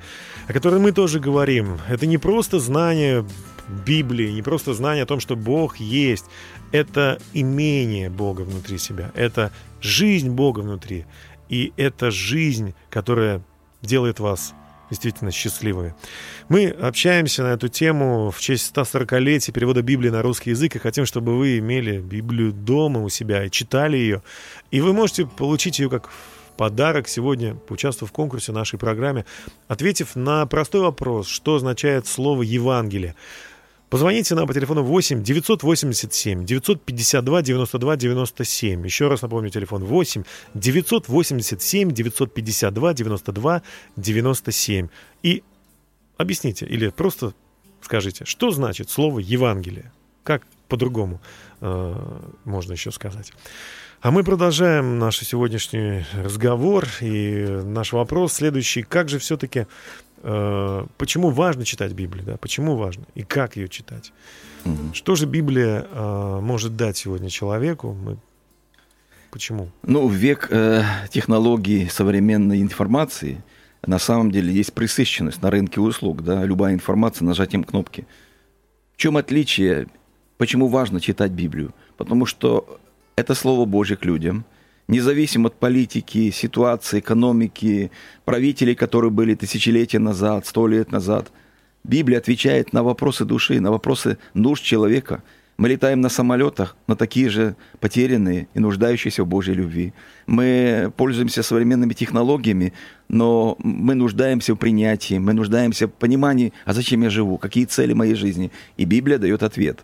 о 0.48 0.54
которой 0.54 0.80
мы 0.80 0.94
тоже 0.94 1.20
говорим. 1.20 1.78
Это 1.90 2.08
не 2.08 2.18
просто 2.18 2.58
знание 2.58 3.26
Библии, 3.86 4.32
не 4.32 4.42
просто 4.42 4.74
знание 4.74 5.04
о 5.04 5.06
том, 5.06 5.20
что 5.20 5.36
Бог 5.36 5.76
есть. 5.76 6.24
Это 6.72 7.20
имение 7.34 8.10
Бога 8.10 8.44
внутри 8.44 8.78
себя. 8.78 9.12
Это 9.14 9.52
жизнь 9.82 10.30
Бога 10.30 10.62
внутри. 10.62 11.06
И 11.50 11.74
это 11.76 12.12
жизнь, 12.12 12.74
которая 12.90 13.42
делает 13.82 14.22
вас 14.22 14.54
действительно 14.90 15.32
счастливыми. 15.32 15.94
Мы 16.48 16.68
общаемся 16.68 17.44
на 17.44 17.54
эту 17.54 17.68
тему 17.68 18.32
в 18.32 18.40
честь 18.40 18.76
140-летия 18.76 19.52
перевода 19.52 19.82
Библии 19.82 20.10
на 20.10 20.22
русский 20.22 20.52
язык 20.52 20.76
и 20.76 20.80
хотим, 20.80 21.06
чтобы 21.06 21.38
вы 21.38 21.60
имели 21.60 22.00
Библию 22.00 22.52
дома 22.52 23.02
у 23.02 23.10
себя 23.10 23.46
и 23.46 23.52
читали 23.52 23.98
ее. 23.98 24.24
И 24.72 24.82
вы 24.82 24.94
можете 24.94 25.26
получить 25.26 25.80
ее 25.80 25.90
как 25.90 26.10
подарок 26.58 27.08
сегодня, 27.08 27.56
поучаствовав 27.56 28.12
в 28.12 28.14
конкурсе 28.14 28.52
нашей 28.52 28.78
программе, 28.78 29.26
ответив 29.68 30.16
на 30.16 30.46
простой 30.46 30.82
вопрос, 30.82 31.28
что 31.28 31.56
означает 31.56 32.06
слово 32.06 32.42
«Евангелие». 32.42 33.16
Позвоните 33.90 34.36
нам 34.36 34.46
по 34.46 34.54
телефону 34.54 34.84
8 34.84 35.24
987 35.24 36.46
952 36.46 37.42
92 37.42 37.96
97. 37.96 38.86
Еще 38.86 39.08
раз 39.08 39.22
напомню, 39.24 39.50
телефон 39.50 39.84
8 39.84 40.24
987 40.54 41.92
952 41.92 42.94
92 42.94 43.62
97. 43.96 44.88
И 45.24 45.44
объясните, 46.18 46.66
или 46.66 46.90
просто 46.90 47.34
скажите, 47.82 48.26
что 48.26 48.52
значит 48.52 48.90
слово 48.90 49.20
«Евангелие»? 49.20 49.92
Как 50.24 50.44
по-другому 50.68 51.20
э, 51.62 51.96
можно 52.44 52.74
еще 52.74 52.92
сказать? 52.92 53.32
А 54.02 54.12
мы 54.12 54.24
продолжаем 54.24 54.98
наш 54.98 55.20
сегодняшний 55.20 56.06
разговор. 56.24 56.88
И 57.02 57.46
наш 57.64 57.94
вопрос 57.94 58.34
следующий. 58.34 58.84
Как 58.84 59.10
же 59.10 59.20
все-таки 59.20 59.68
Э, 60.22 60.86
почему 60.98 61.30
важно 61.30 61.66
читать 61.66 61.94
Библию, 61.94 62.26
да, 62.26 62.38
почему 62.38 62.76
важно 62.76 63.06
и 63.16 63.24
как 63.24 63.56
ее 63.56 63.70
читать. 63.70 64.12
Угу. 64.66 64.94
Что 64.94 65.16
же 65.16 65.26
Библия 65.26 65.86
э, 65.90 66.40
может 66.42 66.76
дать 66.76 66.98
сегодня 66.98 67.30
человеку? 67.30 67.94
Мы... 67.94 68.18
Почему? 69.32 69.70
Ну, 69.84 70.08
в 70.08 70.14
век 70.14 70.48
э, 70.52 70.84
технологий 71.10 71.88
современной 71.88 72.62
информации 72.62 73.42
на 73.86 74.00
самом 74.00 74.32
деле 74.32 74.52
есть 74.52 74.74
пресыщенность 74.74 75.42
на 75.42 75.52
рынке 75.52 75.80
услуг, 75.80 76.24
да, 76.24 76.44
любая 76.44 76.74
информация 76.74 77.26
нажатием 77.26 77.64
кнопки. 77.64 78.06
В 78.94 78.98
чем 78.98 79.16
отличие? 79.16 79.88
Почему 80.38 80.68
важно 80.68 81.00
читать 81.00 81.32
Библию? 81.32 81.74
Потому 81.96 82.26
что 82.26 82.80
это 83.20 83.36
Слово 83.36 83.66
Божье 83.66 83.98
к 83.98 84.06
людям– 84.06 84.46
независимо 84.90 85.48
от 85.48 85.60
политики, 85.60 86.32
ситуации, 86.32 87.00
экономики, 87.00 87.92
правителей, 88.26 88.76
которые 88.76 89.12
были 89.12 89.36
тысячелетия 89.36 90.00
назад, 90.00 90.46
сто 90.48 90.68
лет 90.68 90.92
назад. 90.92 91.32
Библия 91.84 92.18
отвечает 92.18 92.74
на 92.74 92.84
вопросы 92.84 93.24
души, 93.24 93.62
на 93.62 93.72
вопросы 93.72 94.18
нужд 94.34 94.64
человека. 94.64 95.24
Мы 95.58 95.70
летаем 95.70 96.02
на 96.02 96.10
самолетах, 96.10 96.76
на 96.88 96.96
такие 96.96 97.30
же 97.30 97.56
потерянные 97.80 98.48
и 98.54 98.60
нуждающиеся 98.60 99.24
в 99.24 99.28
Божьей 99.28 99.56
любви. 99.56 99.94
Мы 100.26 100.92
пользуемся 100.96 101.44
современными 101.44 101.94
технологиями, 101.94 102.74
но 103.10 103.58
мы 103.60 103.94
нуждаемся 103.94 104.54
в 104.54 104.58
принятии, 104.58 105.20
мы 105.20 105.34
нуждаемся 105.34 105.88
в 105.88 105.92
понимании, 105.92 106.54
а 106.66 106.74
зачем 106.74 107.04
я 107.04 107.10
живу, 107.10 107.38
какие 107.38 107.66
цели 107.66 107.94
моей 107.94 108.16
жизни. 108.16 108.52
И 108.78 108.86
Библия 108.86 109.18
дает 109.18 109.44
ответ. 109.44 109.84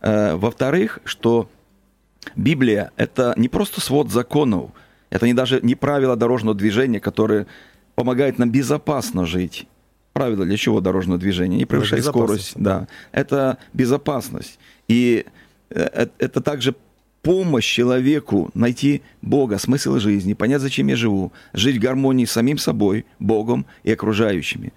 Э, 0.00 0.36
во-вторых, 0.36 1.00
что 1.04 1.48
Библия— 2.34 2.90
это 2.96 3.34
не 3.36 3.48
просто 3.48 3.80
свод 3.80 4.10
законов, 4.10 4.70
это 5.10 5.26
не 5.26 5.34
даже 5.34 5.60
не 5.62 5.74
правила 5.74 6.16
дорожного 6.16 6.56
движения, 6.56 7.00
которые 7.00 7.46
помогают 7.94 8.38
нам 8.38 8.50
безопасно 8.50 9.26
жить. 9.26 9.66
Правила 10.12 10.44
для 10.44 10.56
чего 10.56 10.80
дорожного 10.80 11.18
движения? 11.18 11.58
Не 11.58 11.66
превышай 11.66 12.02
скорость. 12.02 12.52
Да. 12.56 12.88
Это 13.12 13.58
безопасность. 13.72 14.58
И 14.88 15.26
э, 15.70 15.88
э, 15.92 16.06
это 16.18 16.40
также 16.40 16.74
помощь 17.22 17.66
человеку 17.66 18.50
найти 18.54 19.02
Бога, 19.20 19.58
смысл 19.58 19.98
жизни, 19.98 20.32
понять, 20.34 20.62
зачем 20.62 20.86
я 20.86 20.96
живу, 20.96 21.32
жить 21.52 21.76
в 21.76 21.80
гармонии 21.80 22.24
с 22.24 22.32
самим 22.32 22.56
собой, 22.56 23.04
Богом 23.18 23.66
и 23.82 23.92
окружающими. 23.92 24.72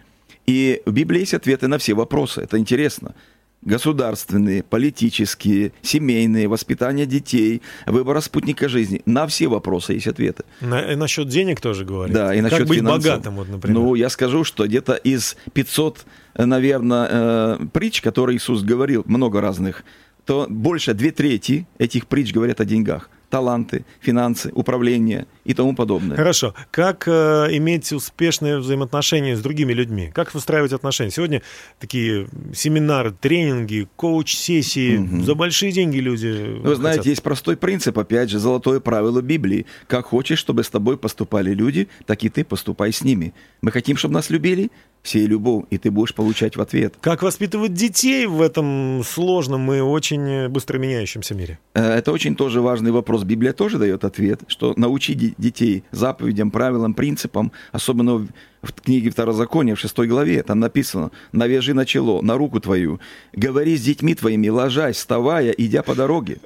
И 0.48 0.82
в 0.86 0.92
Библии 0.92 1.20
есть 1.20 1.36
ответы 1.36 1.68
на 1.68 1.78
все 1.78 1.94
вопросы. 1.94 2.42
Это 2.42 2.58
интересно 2.58 3.14
государственные, 3.62 4.64
политические, 4.64 5.74
семейные, 5.82 6.48
воспитание 6.48 7.06
детей, 7.06 7.62
выбор 7.86 8.22
спутника 8.22 8.70
жизни. 8.70 9.02
На 9.06 9.28
все 9.28 9.48
вопросы 9.48 9.94
есть 9.94 10.08
ответы. 10.08 10.44
На, 10.62 10.94
и 10.94 10.96
насчет 10.96 11.28
денег 11.28 11.60
тоже 11.60 11.86
говорят. 11.86 12.16
Да, 12.16 12.34
и 12.34 12.42
насчет 12.42 12.60
как 12.60 12.68
быть 12.68 12.80
финансов. 12.80 13.04
богатым, 13.04 13.36
вот, 13.36 13.50
например. 13.50 13.80
Ну, 13.80 13.96
я 13.96 14.10
скажу, 14.10 14.44
что 14.44 14.66
где-то 14.66 14.94
из 14.94 15.36
500, 15.54 16.06
наверное, 16.36 17.08
э, 17.12 17.60
притч, 17.74 18.02
которые 18.02 18.38
Иисус 18.38 18.64
говорил, 18.64 19.04
много 19.06 19.42
разных, 19.42 19.84
то 20.26 20.46
больше 20.50 20.94
две 20.94 21.12
трети 21.12 21.68
этих 21.78 22.08
притч 22.08 22.34
говорят 22.34 22.62
о 22.62 22.66
деньгах 22.66 23.10
таланты, 23.30 23.86
финансы, 24.00 24.52
управление 24.54 25.28
и 25.46 25.54
тому 25.54 25.76
подобное. 25.76 26.18
Хорошо. 26.18 26.54
Как 26.72 27.08
э, 27.08 27.48
иметь 27.52 27.92
успешные 27.92 28.58
взаимоотношения 28.58 29.36
с 29.36 29.42
другими 29.42 29.74
людьми? 29.74 30.12
Как 30.14 30.34
выстраивать 30.34 30.74
отношения? 30.74 31.12
Сегодня 31.12 31.42
такие 31.80 32.28
семинары, 32.54 33.12
тренинги, 33.12 33.88
коуч-сессии. 33.96 34.98
Угу. 34.98 35.24
За 35.24 35.36
большие 35.36 35.72
деньги 35.72 35.98
люди 35.98 36.28
Вы 36.28 36.62
хотят. 36.62 36.78
знаете, 36.78 37.10
есть 37.10 37.24
простой 37.24 37.56
принцип, 37.58 37.98
опять 37.98 38.30
же, 38.30 38.40
золотое 38.40 38.80
правило 38.80 39.22
Библии. 39.22 39.66
Как 39.88 40.08
хочешь, 40.08 40.40
чтобы 40.40 40.64
с 40.64 40.70
тобой 40.70 40.98
поступали 40.98 41.54
люди, 41.54 41.88
так 42.06 42.24
и 42.24 42.30
ты 42.30 42.44
поступай 42.44 42.92
с 42.92 43.04
ними. 43.04 43.34
Мы 43.62 43.72
хотим, 43.72 43.98
чтобы 43.98 44.16
нас 44.16 44.30
любили, 44.30 44.72
сей 45.04 45.26
любовь, 45.26 45.66
и 45.70 45.78
ты 45.78 45.92
будешь 45.92 46.14
получать 46.14 46.56
в 46.56 46.62
ответ. 46.62 46.96
Как 47.02 47.24
воспитывать 47.24 47.74
детей 47.74 48.26
в 48.26 48.42
этом 48.42 49.02
сложном 49.06 49.72
и 49.72 49.80
очень 49.80 50.50
быстро 50.50 50.78
меняющемся 50.78 51.36
мире? 51.36 51.60
Э, 51.74 51.98
это 51.98 52.12
очень 52.12 52.36
тоже 52.36 52.62
важный 52.62 52.92
вопрос. 52.92 53.24
Библия 53.24 53.54
тоже 53.54 53.78
дает 53.78 54.04
ответ, 54.04 54.42
что 54.48 54.74
научи 54.76 55.14
детей 55.38 55.84
заповедям, 55.92 56.52
правилам, 56.52 56.94
принципам, 56.94 57.52
особенно 57.72 58.28
в 58.62 58.74
книге 58.74 59.10
Второзакония, 59.10 59.76
в 59.76 59.80
шестой 59.80 60.08
главе, 60.08 60.44
там 60.44 60.60
написано, 60.60 61.12
«Навяжи 61.32 61.74
на 61.74 61.86
чело, 61.86 62.22
на 62.22 62.38
руку 62.38 62.60
твою, 62.60 63.00
говори 63.34 63.78
с 63.78 63.82
детьми 63.82 64.16
твоими, 64.16 64.50
ложась, 64.50 64.98
вставая, 64.98 65.52
идя 65.52 65.82
по 65.82 65.96
дороге». 65.96 66.40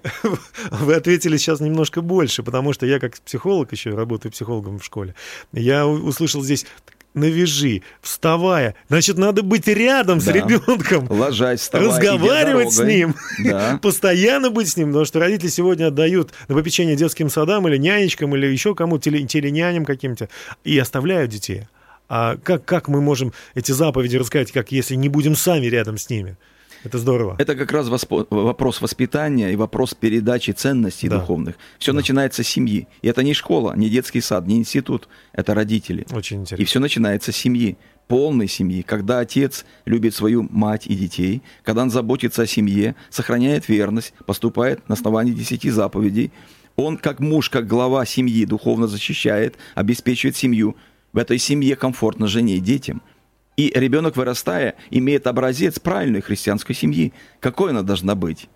Вы 0.71 0.93
ответили 0.93 1.37
сейчас 1.37 1.59
немножко 1.59 2.01
больше, 2.01 2.43
потому 2.43 2.73
что 2.73 2.85
я 2.85 2.99
как 2.99 3.17
психолог 3.19 3.71
еще 3.71 3.91
работаю 3.91 4.31
психологом 4.31 4.79
в 4.79 4.85
школе. 4.85 5.15
Я 5.53 5.87
услышал 5.87 6.43
здесь 6.43 6.65
навяжи, 7.13 7.81
вставая. 8.01 8.75
Значит, 8.89 9.17
надо 9.17 9.43
быть 9.43 9.67
рядом 9.67 10.19
да. 10.19 10.25
с 10.25 10.27
ребенком. 10.27 11.07
Ложась, 11.09 11.61
вставай, 11.61 11.87
Разговаривать 11.87 12.73
с 12.73 12.79
ним. 12.79 13.15
Да. 13.43 13.79
Постоянно 13.81 14.49
быть 14.49 14.69
с 14.69 14.77
ним. 14.77 14.89
Потому 14.89 15.05
что 15.05 15.19
родители 15.19 15.49
сегодня 15.49 15.87
отдают 15.87 16.31
на 16.47 16.55
попечение 16.55 16.95
детским 16.95 17.29
садам 17.29 17.67
или 17.67 17.77
нянечкам, 17.77 18.35
или 18.35 18.47
еще 18.47 18.75
кому-то, 18.75 19.09
теленяням 19.09 19.85
каким-то, 19.85 20.29
и 20.63 20.77
оставляют 20.77 21.31
детей. 21.31 21.63
А 22.09 22.37
как, 22.43 22.65
как 22.65 22.87
мы 22.87 23.01
можем 23.01 23.33
эти 23.55 23.71
заповеди 23.71 24.17
рассказать, 24.17 24.51
как 24.51 24.71
если 24.71 24.95
не 24.95 25.09
будем 25.09 25.35
сами 25.35 25.65
рядом 25.67 25.97
с 25.97 26.09
ними? 26.09 26.37
Это 26.83 26.97
здорово. 26.97 27.35
Это 27.39 27.55
как 27.55 27.71
раз 27.71 27.87
воспо- 27.87 28.27
вопрос 28.29 28.81
воспитания 28.81 29.51
и 29.51 29.55
вопрос 29.55 29.93
передачи 29.93 30.51
ценностей 30.51 31.07
да. 31.07 31.19
духовных. 31.19 31.55
Все 31.79 31.91
да. 31.91 31.97
начинается 31.97 32.43
с 32.43 32.47
семьи. 32.47 32.87
И 33.01 33.07
это 33.07 33.23
не 33.23 33.33
школа, 33.33 33.73
не 33.75 33.89
детский 33.89 34.21
сад, 34.21 34.45
не 34.47 34.57
институт. 34.57 35.07
Это 35.31 35.53
родители. 35.53 36.05
Очень 36.11 36.41
интересно. 36.41 36.61
И 36.61 36.65
все 36.65 36.79
начинается 36.79 37.31
с 37.31 37.35
семьи 37.35 37.77
полной 38.07 38.49
семьи, 38.49 38.81
когда 38.81 39.19
отец 39.19 39.65
любит 39.85 40.13
свою 40.13 40.45
мать 40.51 40.87
и 40.87 40.93
детей, 40.93 41.41
когда 41.63 41.83
он 41.83 41.89
заботится 41.89 42.41
о 42.41 42.47
семье, 42.47 42.95
сохраняет 43.09 43.69
верность, 43.69 44.13
поступает 44.25 44.87
на 44.89 44.95
основании 44.95 45.31
десяти 45.31 45.69
заповедей, 45.69 46.31
он 46.75 46.97
как 46.97 47.21
муж, 47.21 47.49
как 47.49 47.65
глава 47.65 48.05
семьи 48.05 48.45
духовно 48.45 48.87
защищает, 48.87 49.55
обеспечивает 49.73 50.35
семью. 50.35 50.75
В 51.13 51.17
этой 51.17 51.37
семье 51.37 51.75
комфортно 51.75 52.27
жене 52.27 52.57
и 52.57 52.59
детям– 52.59 53.01
и 53.57 53.71
ребенок, 53.75 54.15
вырастая, 54.15 54.75
имеет 54.89 55.27
образец 55.27 55.79
правильной 55.79 56.21
христианской 56.21 56.75
семьи. 56.75 57.13
Какой 57.39 57.71
она 57.71 57.81
должна 57.81 58.15
быть? 58.15 58.49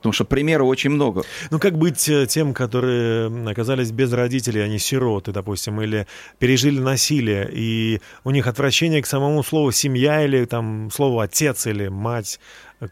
Потому 0.00 0.14
что 0.14 0.24
примеров 0.24 0.66
очень 0.66 0.88
много. 0.88 1.24
Ну, 1.50 1.58
как 1.58 1.76
быть 1.76 2.08
э, 2.08 2.26
тем, 2.26 2.54
которые 2.54 3.50
оказались 3.50 3.90
без 3.90 4.10
родителей, 4.12 4.62
они 4.62 4.78
сироты, 4.78 5.30
допустим, 5.30 5.78
или 5.82 6.06
пережили 6.38 6.78
насилие, 6.78 7.50
и 7.52 8.00
у 8.24 8.30
них 8.30 8.46
отвращение 8.46 9.02
к 9.02 9.06
самому 9.06 9.42
слову 9.42 9.72
«семья» 9.72 10.24
или 10.24 10.46
там 10.46 10.90
слову 10.90 11.20
«отец» 11.20 11.66
или 11.66 11.88
«мать». 11.88 12.40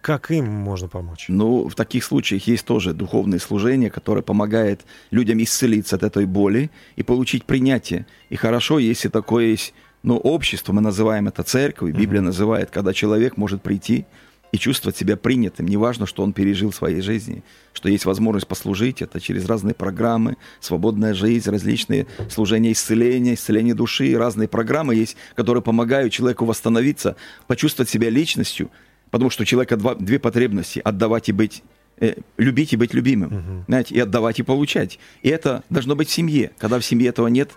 Как 0.03 0.31
им 0.31 0.45
можно 0.45 0.87
помочь? 0.87 1.27
Ну, 1.29 1.67
в 1.71 1.75
таких 1.75 2.05
случаях 2.05 2.47
есть 2.47 2.67
тоже 2.67 2.93
духовное 2.93 3.39
служение, 3.39 3.89
которое 3.89 4.21
помогает 4.21 4.83
людям 5.11 5.43
исцелиться 5.43 5.97
от 5.97 6.03
этой 6.03 6.27
боли 6.27 6.71
и 6.97 7.03
получить 7.03 7.47
принятие. 7.47 8.05
И 8.29 8.37
хорошо, 8.37 8.79
если 8.79 9.09
такое 9.09 9.47
есть 9.47 9.73
но 10.09 10.17
общество, 10.17 10.73
мы 10.73 10.81
называем 10.81 11.29
это 11.29 11.43
церковь, 11.43 11.93
Библия 11.93 12.23
mm-hmm. 12.23 12.25
называет, 12.25 12.71
когда 12.71 12.95
человек 12.95 13.37
может 13.37 13.61
прийти 13.61 14.07
и 14.53 14.57
чувствовать 14.57 14.97
себя 14.97 15.19
принятым, 15.19 15.69
неважно, 15.69 16.07
что 16.07 16.23
он 16.23 16.33
пережил 16.33 16.71
в 16.71 16.75
своей 16.75 17.03
жизни, 17.03 17.43
что 17.75 17.91
есть 17.91 18.07
возможность 18.07 18.47
послужить, 18.47 19.03
это 19.03 19.21
через 19.21 19.45
разные 19.45 19.75
программы, 19.75 20.39
свободная 20.61 21.13
жизнь, 21.13 21.51
различные 21.51 22.07
служения 22.31 22.73
исцеления, 22.73 23.35
исцеление 23.35 23.75
души, 23.75 24.17
разные 24.17 24.49
программы 24.49 24.95
есть, 24.95 25.19
которые 25.35 25.63
помогают 25.63 26.11
человеку 26.11 26.47
восстановиться, 26.47 27.17
почувствовать 27.47 27.91
себя 27.91 28.09
личностью, 28.09 28.71
потому 29.11 29.29
что 29.29 29.43
у 29.43 29.45
человека 29.45 29.77
два, 29.77 29.95
две 29.95 30.19
потребности– 30.19 30.81
отдавать 30.85 31.29
и 31.29 31.33
быть 31.33 31.63
э, 31.99 32.15
любить 32.39 32.73
и 32.73 32.77
быть 32.77 32.95
любимым, 32.95 33.31
uh-huh. 33.31 33.65
знаете, 33.67 33.95
и 33.95 34.01
отдавать 34.01 34.39
и 34.39 34.43
получать. 34.43 34.99
И 35.21 35.29
это 35.29 35.65
должно 35.69 35.95
быть 35.97 36.09
в 36.09 36.13
семье. 36.13 36.53
Когда 36.57 36.79
в 36.79 36.85
семье 36.87 37.11
этого 37.11 37.27
нет, 37.27 37.51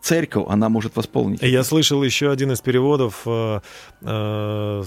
церковь, 0.00 0.46
она 0.48 0.68
может 0.68 0.96
восполнить. 0.96 1.42
Я 1.42 1.64
слышал 1.64 2.02
еще 2.02 2.30
один 2.30 2.52
из 2.52 2.60
переводов 2.60 3.22
э, 3.26 3.60
э, 4.02 4.82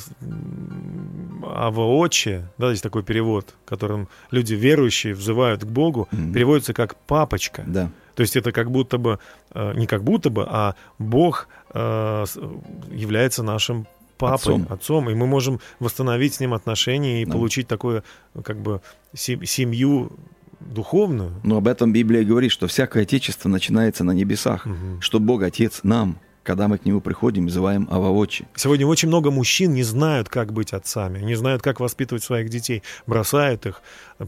Авоочи, 1.43 2.45
да, 2.57 2.69
есть 2.71 2.83
такой 2.83 3.03
перевод, 3.03 3.53
которым 3.65 4.07
люди 4.31 4.53
верующие 4.53 5.13
взывают 5.13 5.61
к 5.63 5.67
Богу, 5.67 6.07
Мгм. 6.11 6.33
переводится 6.33 6.73
как 6.73 6.95
папочка. 6.95 7.63
Да. 7.65 7.89
То 8.15 8.21
есть 8.21 8.35
это 8.35 8.51
как 8.51 8.69
будто 8.71 8.97
бы, 8.97 9.19
э, 9.53 9.73
не 9.75 9.87
как 9.87 10.03
будто 10.03 10.29
бы, 10.29 10.45
а 10.47 10.75
Бог 10.99 11.47
э, 11.73 12.25
является 12.91 13.43
нашим 13.43 13.87
папой, 14.17 14.35
Отцом. 14.35 14.67
отцом. 14.69 15.09
и 15.09 15.13
мы 15.15 15.25
можем 15.25 15.59
восстановить 15.79 16.33
с 16.35 16.39
ним 16.39 16.53
отношения 16.53 17.21
и 17.21 17.25
Да. 17.25 17.31
получить 17.31 17.67
такое, 17.67 18.03
как 18.43 18.57
бы, 18.61 18.81
се- 19.15 19.43
семью 19.45 20.11
духовную. 20.73 21.33
Но 21.43 21.57
об 21.57 21.67
этом 21.67 21.91
Библия 21.93 22.23
говорит, 22.23 22.51
что 22.51 22.67
всякое 22.67 23.03
отечество 23.03 23.49
начинается 23.49 24.03
на 24.03 24.11
небесах, 24.11 24.65
Мгм. 24.65 25.01
что 25.01 25.19
Бог 25.19 25.43
Отец 25.43 25.81
нам, 25.83 26.17
когда 26.43 26.67
мы 26.67 26.77
к 26.77 26.85
Нему 26.85 27.01
приходим, 27.01 27.45
называем 27.45 27.87
Аваочи. 27.91 28.47
Сегодня 28.55 28.87
очень 28.87 29.07
много 29.09 29.29
мужчин 29.31 29.73
не 29.73 29.83
знают, 29.83 30.27
как 30.27 30.51
быть 30.53 30.73
отцами, 30.73 31.19
не 31.19 31.35
знают, 31.35 31.61
как 31.61 31.79
воспитывать 31.79 32.23
своих 32.23 32.49
детей, 32.49 32.81
бросают 33.05 33.65
их 33.67 33.81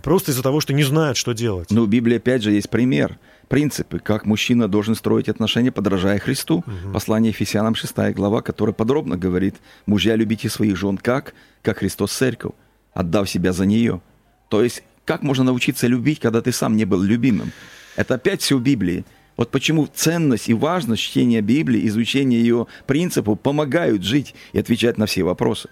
просто 0.03 0.31
из-за 0.31 0.43
того, 0.43 0.59
что 0.59 0.73
не 0.73 0.84
знают, 0.84 1.17
что 1.17 1.34
делать. 1.34 1.71
Но 1.71 1.84
в 1.84 1.89
Библии 1.89 2.17
опять 2.17 2.43
же 2.43 2.51
есть 2.51 2.69
пример, 2.69 3.17
принципы, 3.47 3.97
как 3.99 4.25
мужчина 4.25 4.67
должен 4.67 4.93
строить 4.95 5.27
отношения, 5.27 5.71
подражая 5.71 6.19
Христу. 6.19 6.63
Послание 6.93 7.29
Ефесянам 7.29 7.73
6 7.75 8.13
глава, 8.13 8.41
которое 8.41 8.73
подробно 8.73 9.17
говорит, 9.17 9.55
мужья, 9.88 10.15
любите 10.15 10.49
своих 10.49 10.77
жен 10.77 10.97
как? 10.97 11.34
Как 11.63 11.79
Христос 11.79 12.11
церковь, 12.13 12.53
отдав 12.93 13.27
себя 13.29 13.53
за 13.53 13.65
нее. 13.65 14.01
То 14.49 14.63
есть, 14.63 14.84
как 15.06 15.24
можно 15.24 15.43
научиться 15.43 15.88
любить, 15.88 16.20
когда 16.20 16.41
ты 16.41 16.51
сам 16.51 16.76
не 16.76 16.86
был 16.86 17.01
любимым? 17.01 17.51
Это 17.95 18.16
опять 18.16 18.41
все 18.41 18.58
в 18.58 18.62
Библии. 18.62 19.06
Вот 19.36 19.49
почему 19.49 19.88
ценность 19.88 20.49
и 20.49 20.54
важность 20.54 21.01
чтения 21.01 21.41
Библии, 21.41 21.88
изучения 21.88 22.38
ее 22.38 22.68
принципов 22.86 23.39
помогают 23.39 24.04
жить 24.04 24.36
и 24.54 24.60
отвечать 24.60 24.97
на 24.97 25.06
все 25.06 25.24
вопросы. 25.24 25.70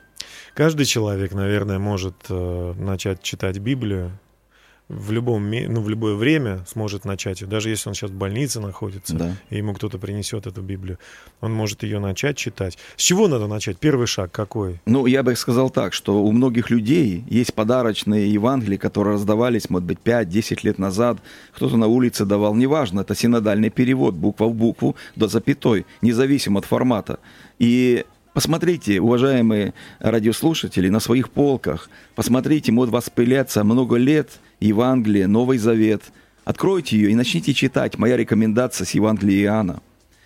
Каждый 0.56 0.86
человек, 0.86 1.34
наверное, 1.34 1.80
может 1.80 2.16
э, 2.30 2.74
начать 2.78 3.22
читать 3.22 3.60
Библию 3.60 4.12
в 4.92 5.12
любом, 5.12 5.50
ну, 5.50 5.82
в 5.82 5.89
любое 5.89 6.16
время 6.16 6.66
сможет 6.68 7.06
начать 7.06 7.42
ее, 7.42 7.48
даже 7.48 7.70
если 7.70 7.89
он 7.89 7.96
сейчас 7.96 8.12
в 8.12 8.16
больнице 8.16 8.60
находится, 8.60 9.16
Да. 9.16 9.36
и 9.50 9.58
ему 9.58 9.74
кто-то 9.74 9.98
принесет 9.98 10.48
эту 10.48 10.62
Библию, 10.62 11.00
он 11.39 11.54
может 11.54 11.84
ее 11.84 12.00
начать 12.00 12.36
читать. 12.38 12.78
С 12.98 13.02
чего 13.02 13.28
надо 13.28 13.48
начать? 13.48 13.78
Первый 13.78 14.08
шаг 14.08 14.32
какой? 14.32 14.82
Ну, 14.86 15.06
я 15.06 15.24
бы 15.24 15.36
сказал 15.36 15.70
так, 15.70 15.94
что 15.94 16.22
у 16.24 16.32
многих 16.32 16.70
людей 16.70 17.24
есть 17.30 17.54
подарочные 17.54 18.32
Евангелия, 18.34 18.78
которые 18.78 19.14
раздавались, 19.14 19.70
может 19.70 19.88
быть, 19.88 20.00
5-10 20.04 20.60
лет 20.64 20.78
назад. 20.80 21.18
Кто-то 21.54 21.78
на 21.78 21.88
улице 21.88 22.26
давал, 22.26 22.54
неважно, 22.56 23.02
это 23.02 23.16
синодальный 23.16 23.70
перевод, 23.70 24.14
буква 24.16 24.46
в 24.48 24.54
букву, 24.54 24.96
до 25.16 25.28
запятой, 25.28 25.86
независимо 26.02 26.60
от 26.60 26.66
формата. 26.66 27.20
И 27.60 28.06
посмотрите, 28.34 29.00
уважаемые 29.00 29.74
радиослушатели, 30.00 30.90
на 30.90 31.00
своих 31.00 31.30
полках, 31.30 31.90
посмотрите, 32.16 32.72
может 32.72 32.94
вас 32.94 33.10
пылятся 33.10 33.64
много 33.64 33.98
лет 33.98 34.30
Евангелие, 34.60 35.28
Новый 35.28 35.58
Завет. 35.58 36.04
Откройте 36.44 36.98
ее 36.98 37.12
и 37.12 37.16
начните 37.16 37.54
читать. 37.54 37.98
Моя 37.98 38.18
рекомендация 38.18 38.86
с 38.86 38.92
Евангелия 38.92 39.44
Иоанна. 39.44 39.82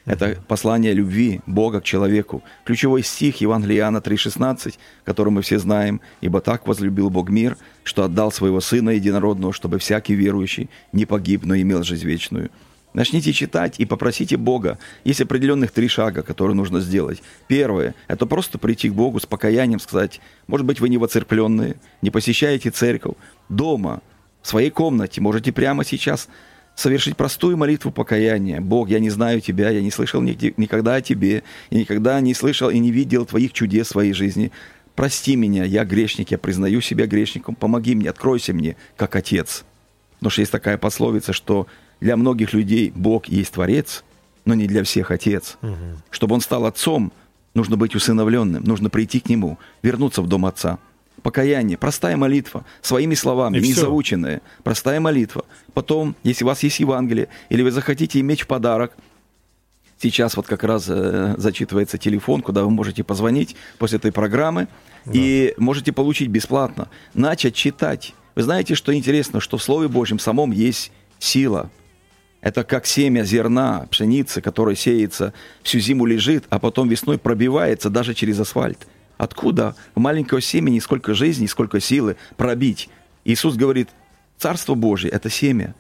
Это 0.06 0.38
послание 0.48 0.94
любви 0.94 1.42
Бога 1.48 1.82
к 1.82 1.84
человеку. 1.84 2.44
Ключевой 2.64 3.02
стих 3.02 3.42
Евангелия 3.42 3.80
Иоанна 3.80 3.98
3,16, 3.98 4.76
который 5.04 5.30
мы 5.30 5.42
все 5.42 5.58
знаем. 5.58 6.00
«Ибо 6.22 6.42
так 6.42 6.68
возлюбил 6.68 7.10
Бог 7.10 7.30
мир, 7.30 7.58
что 7.84 8.04
отдал 8.04 8.32
своего 8.32 8.62
Сына 8.62 8.92
Единородного, 8.92 9.52
чтобы 9.52 9.80
всякий 9.80 10.14
верующий 10.14 10.70
не 10.94 11.06
погиб, 11.06 11.44
но 11.44 11.56
имел 11.56 11.84
жизнь 11.84 12.06
вечную». 12.06 12.52
Начните 12.96 13.34
читать 13.34 13.76
и 13.78 13.84
попросите 13.84 14.38
Бога. 14.38 14.80
Есть 15.04 15.20
определенных 15.20 15.72
три 15.72 15.90
шага, 15.90 16.24
которые 16.24 16.56
нужно 16.56 16.80
сделать. 16.80 17.22
Первое– 17.50 17.94
это 18.08 18.26
просто 18.26 18.58
прийти 18.58 18.90
к 18.90 18.94
Богу 18.94 19.20
с 19.20 19.26
покаянием, 19.26 19.82
сказать, 19.82 20.22
может 20.48 20.66
быть, 20.66 20.80
вы 20.80 20.88
не 20.88 20.98
воцерпленные, 20.98 21.76
не 22.02 22.10
посещаете 22.10 22.72
церковь. 22.72 23.16
Дома, 23.50 24.02
в 24.42 24.48
своей 24.48 24.70
комнате 24.70 25.20
можете 25.20 25.52
прямо 25.52 25.84
сейчас 25.84 26.30
совершить 26.74 27.18
простую 27.18 27.58
молитву 27.58 27.92
покаяния. 27.92 28.62
Бог, 28.62 28.88
я 28.88 29.00
не 29.00 29.10
знаю 29.10 29.42
Тебя, 29.42 29.72
я 29.72 29.82
не 29.82 29.92
слышал 29.92 30.22
никогда 30.22 30.96
о 30.96 31.02
Тебе, 31.02 31.44
я 31.72 31.80
никогда 31.80 32.22
не 32.22 32.34
слышал 32.34 32.70
и 32.70 32.80
не 32.80 32.92
видел 32.92 33.26
Твоих 33.26 33.52
чудес 33.52 33.88
в 33.88 33.92
своей 33.92 34.14
жизни. 34.14 34.54
Прости 34.96 35.36
меня, 35.36 35.66
я 35.66 35.84
грешник, 35.84 36.32
я 36.32 36.38
признаю 36.38 36.80
себя 36.80 37.08
грешником, 37.08 37.56
помоги 37.56 37.94
мне, 37.94 38.10
откройся 38.10 38.54
мне, 38.54 38.78
как 38.96 39.18
Отец. 39.18 39.66
Потому 40.20 40.32
что 40.32 40.42
есть 40.42 40.52
такая 40.54 40.78
пословица, 40.78 41.34
что 41.34 41.68
для 42.00 42.18
многих 42.18 42.54
людей 42.54 42.92
Бог 42.96 43.28
есть 43.28 43.54
Творец, 43.54 44.04
но 44.46 44.54
не 44.54 44.68
для 44.68 44.84
всех 44.84 45.12
Отец. 45.12 45.58
Чтобы 46.10 46.36
Он 46.36 46.42
стал 46.42 46.66
Отцом, 46.66 47.12
нужно 47.54 47.78
быть 47.78 47.96
усыновленным, 47.96 48.64
нужно 48.64 48.90
прийти 48.90 49.20
к 49.20 49.30
Нему, 49.30 49.58
вернуться 49.82 50.22
в 50.22 50.28
дом 50.28 50.46
Отца. 50.46 50.78
Покаяние, 51.24 51.78
простая 51.78 52.18
молитва, 52.18 52.66
своими 52.82 53.16
словами, 53.16 53.58
И 53.58 53.62
не 53.62 53.74
всё. 53.74 53.82
заученная, 53.82 54.42
простая 54.64 55.00
молитва. 55.00 55.46
Потом, 55.74 56.16
если 56.24 56.44
у 56.44 56.48
вас 56.48 56.62
есть 56.62 56.80
Евангелие, 56.80 57.30
или 57.50 57.64
вы 57.64 57.72
захотите 57.72 58.20
иметь 58.20 58.42
в 58.42 58.48
подарок, 58.48 58.92
Сейчас 59.98 60.36
вот 60.36 60.46
как 60.46 60.64
раз 60.66 60.88
э, 60.90 61.36
зачитывается 61.38 61.98
телефон, 61.98 62.42
куда 62.42 62.64
вы 62.64 62.70
можете 62.70 63.04
позвонить 63.04 63.56
после 63.78 63.98
этой 63.98 64.12
программы 64.12 64.68
и 65.12 65.54
можете 65.58 65.94
получить 65.94 66.28
бесплатно. 66.28 66.90
Начать 67.14 67.56
читать. 67.56 68.14
Вы 68.36 68.44
знаете, 68.44 68.76
что 68.76 68.94
интересно, 68.94 69.40
что 69.40 69.58
в 69.58 69.64
Слове 69.64 69.88
Божьем 69.88 70.20
самом 70.20 70.52
есть 70.52 70.92
сила. 71.20 71.70
Это 72.46 72.64
как 72.64 72.86
семя 72.86 73.24
зерна 73.24 73.88
пшеницы, 73.90 74.40
которое 74.40 74.76
сеется, 74.76 75.34
всю 75.64 75.80
зиму 75.80 76.06
лежит, 76.06 76.46
а 76.52 76.60
потом 76.60 76.88
весной 76.88 77.18
пробивается 77.18 77.90
даже 77.90 78.14
через 78.14 78.40
асфальт. 78.40 78.86
Откуда 79.18 79.76
в 79.96 80.00
маленького 80.00 80.42
семени 80.42 80.78
сколько 80.78 81.16
жизни, 81.16 81.48
сколько 81.48 81.80
силы 81.80 82.18
пробить? 82.38 82.88
Иисус 83.24 83.56
говорит, 83.56 83.90
Царство 84.38 84.76
Божье– 84.76 85.10
это 85.12 85.28
семя. 85.28 85.74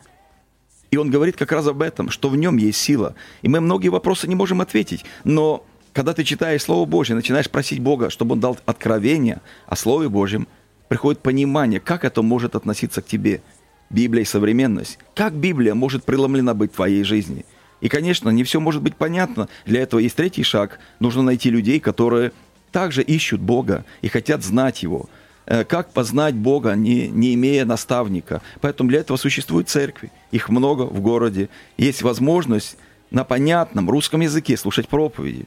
И 0.89 0.97
он 0.97 1.11
говорит 1.11 1.37
как 1.37 1.51
раз 1.51 1.67
об 1.67 1.83
этом, 1.83 2.09
что 2.09 2.29
в 2.29 2.35
нем 2.35 2.57
есть 2.57 2.79
сила. 2.79 3.13
И 3.43 3.47
мы 3.47 3.61
многие 3.61 3.89
вопросы 3.89 4.27
не 4.27 4.33
можем 4.33 4.59
ответить. 4.59 5.05
Но 5.23 5.63
когда 5.93 6.15
ты 6.15 6.23
читаешь 6.23 6.63
Слово 6.63 6.87
Божье, 6.87 7.13
начинаешь 7.13 7.47
просить 7.47 7.79
Бога, 7.79 8.09
чтобы 8.09 8.33
Он 8.33 8.39
дал 8.39 8.57
откровение 8.65 9.39
о 9.67 9.75
Слове 9.75 10.09
Божьем, 10.09 10.47
приходит 10.87 11.21
понимание, 11.21 11.79
как 11.79 12.05
это 12.05 12.23
может 12.23 12.55
относиться 12.55 13.03
к 13.03 13.05
тебе. 13.05 13.43
Библия 13.89 14.23
и 14.23 14.25
современность. 14.25 14.99
Как 15.13 15.33
Библия 15.33 15.75
может 15.75 16.03
преломлена 16.03 16.53
быть 16.53 16.71
в 16.71 16.75
твоей 16.75 17.03
жизни? 17.03 17.45
И, 17.81 17.89
конечно, 17.89 18.29
не 18.29 18.43
все 18.43 18.59
может 18.59 18.81
быть 18.81 18.95
понятно. 18.95 19.47
Для 19.65 19.81
этого 19.81 19.99
есть 19.99 20.15
третий 20.15 20.43
шаг. 20.43 20.79
Нужно 20.99 21.21
найти 21.21 21.49
людей, 21.49 21.79
которые 21.79 22.31
также 22.71 23.01
ищут 23.03 23.41
Бога 23.41 23.85
и 24.01 24.07
хотят 24.07 24.43
знать 24.43 24.83
Его. 24.83 25.09
Э, 25.45 25.63
Как 25.63 25.91
познать 25.91 26.35
Бога, 26.35 26.73
не, 26.73 27.07
не 27.09 27.33
имея 27.35 27.65
наставника? 27.65 28.41
Поэтому 28.61 28.89
для 28.89 28.99
этого 28.99 29.17
существуют 29.17 29.69
церкви. 29.69 30.11
Их 30.31 30.49
много 30.49 30.83
в 30.83 30.99
городе. 31.01 31.49
Есть 31.77 32.01
возможность 32.01 32.77
на 33.11 33.23
понятном 33.23 33.89
русском 33.89 34.21
языке 34.21 34.57
слушать 34.57 34.87
проповеди. 34.87 35.45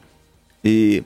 И 0.63 1.03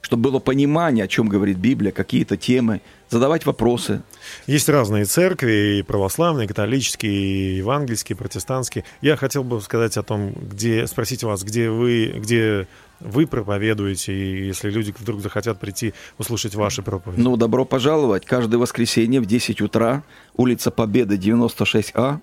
чтобы 0.00 0.30
было 0.30 0.38
понимание, 0.40 1.04
о 1.04 1.08
чем 1.08 1.28
говорит 1.28 1.58
Библия, 1.58 1.92
какие-то 1.92 2.36
темы, 2.36 2.80
задавать 3.12 3.44
вопросы. 3.44 4.02
Есть 4.46 4.68
разные 4.68 5.04
церкви, 5.04 5.78
и 5.78 5.82
православные, 5.82 6.46
и 6.46 6.48
католические, 6.48 7.12
и 7.12 7.56
евангельские, 7.56 8.16
и 8.16 8.18
протестантские. 8.18 8.84
Я 9.02 9.16
хотел 9.16 9.44
бы 9.44 9.60
сказать 9.60 9.96
о 9.98 10.02
том, 10.02 10.32
где, 10.32 10.86
спросить 10.86 11.22
вас, 11.22 11.44
где 11.44 11.68
вы, 11.68 12.14
где 12.16 12.66
вы 13.00 13.26
проповедуете, 13.26 14.14
и 14.14 14.46
если 14.46 14.70
люди 14.70 14.94
вдруг 14.98 15.20
захотят 15.20 15.60
прийти 15.60 15.92
услышать 16.18 16.54
ваши 16.54 16.82
проповеди. 16.82 17.20
Ну, 17.20 17.36
добро 17.36 17.64
пожаловать. 17.66 18.24
Каждое 18.24 18.56
воскресенье 18.56 19.20
в 19.20 19.26
10 19.26 19.60
утра, 19.60 20.02
улица 20.34 20.70
Победы, 20.70 21.16
96А, 21.16 22.18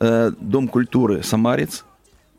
э, 0.00 0.32
Дом 0.38 0.68
культуры 0.68 1.24
«Самарец». 1.24 1.84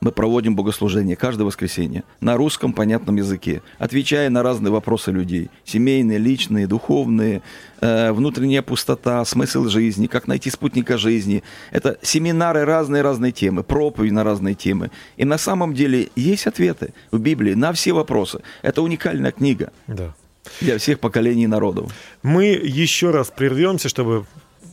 Мы 0.01 0.11
проводим 0.13 0.55
богослужение 0.55 1.17
каждое 1.17 1.43
воскресенье 1.43 2.03
на 2.21 2.37
русском 2.37 2.71
понятном 2.71 3.17
языке, 3.17 3.61
отвечая 3.79 4.29
на 4.29 4.43
разные 4.43 4.71
вопросы 4.71 5.11
людей. 5.11 5.49
Семейные, 5.65 6.17
личные, 6.17 6.67
духовные, 6.67 7.41
э, 7.81 8.11
внутренняя 8.13 8.61
пустота, 8.61 9.25
смысл 9.25 9.65
жизни, 9.67 10.07
как 10.07 10.27
найти 10.27 10.49
спутника 10.49 10.97
жизни. 10.97 11.43
Это 11.71 11.97
семинары 12.01 12.63
разные-разные 12.63 13.33
темы, 13.33 13.63
проповеди 13.63 14.13
на 14.13 14.23
разные 14.23 14.55
темы. 14.55 14.89
И 15.17 15.25
на 15.25 15.37
самом 15.37 15.73
деле 15.73 16.09
есть 16.15 16.47
ответы 16.47 16.93
в 17.11 17.19
Библии 17.19 17.53
на 17.53 17.73
все 17.73 17.91
вопросы. 17.91 18.39
Это 18.61 18.81
уникальная 18.81 19.31
книга 19.31 19.73
Да. 19.87 20.13
для 20.61 20.77
всех 20.77 20.99
поколений 21.01 21.47
народов. 21.47 21.91
Мы 22.23 22.45
еще 22.45 23.11
раз 23.11 23.27
прервемся, 23.35 23.89
чтобы 23.89 24.25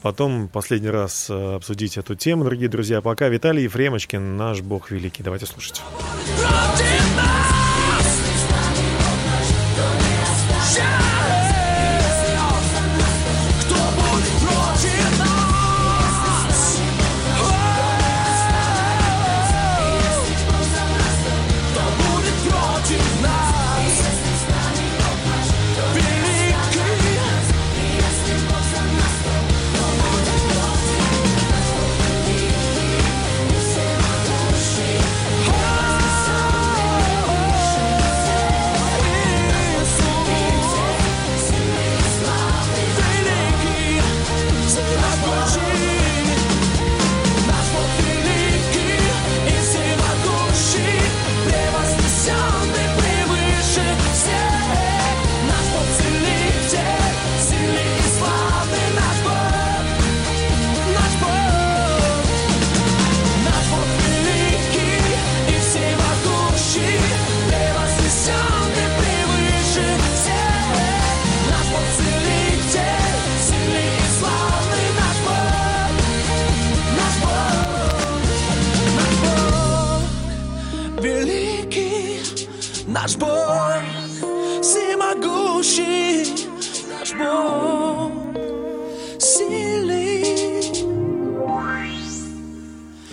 потом 0.07 0.46
последний 0.46 0.90
раз 0.90 1.28
э, 1.30 1.54
обсудить 1.57 1.98
эту 1.98 2.14
тему, 2.14 2.44
дорогие 2.44 2.68
друзья. 2.68 3.00
Пока 3.00 3.26
Виталий 3.26 3.64
Ефремочкин, 3.64 4.36
наш 4.36 4.61
Бог 4.61 4.92
великий. 4.92 5.24
Давайте 5.24 5.46
слушать. 5.46 5.82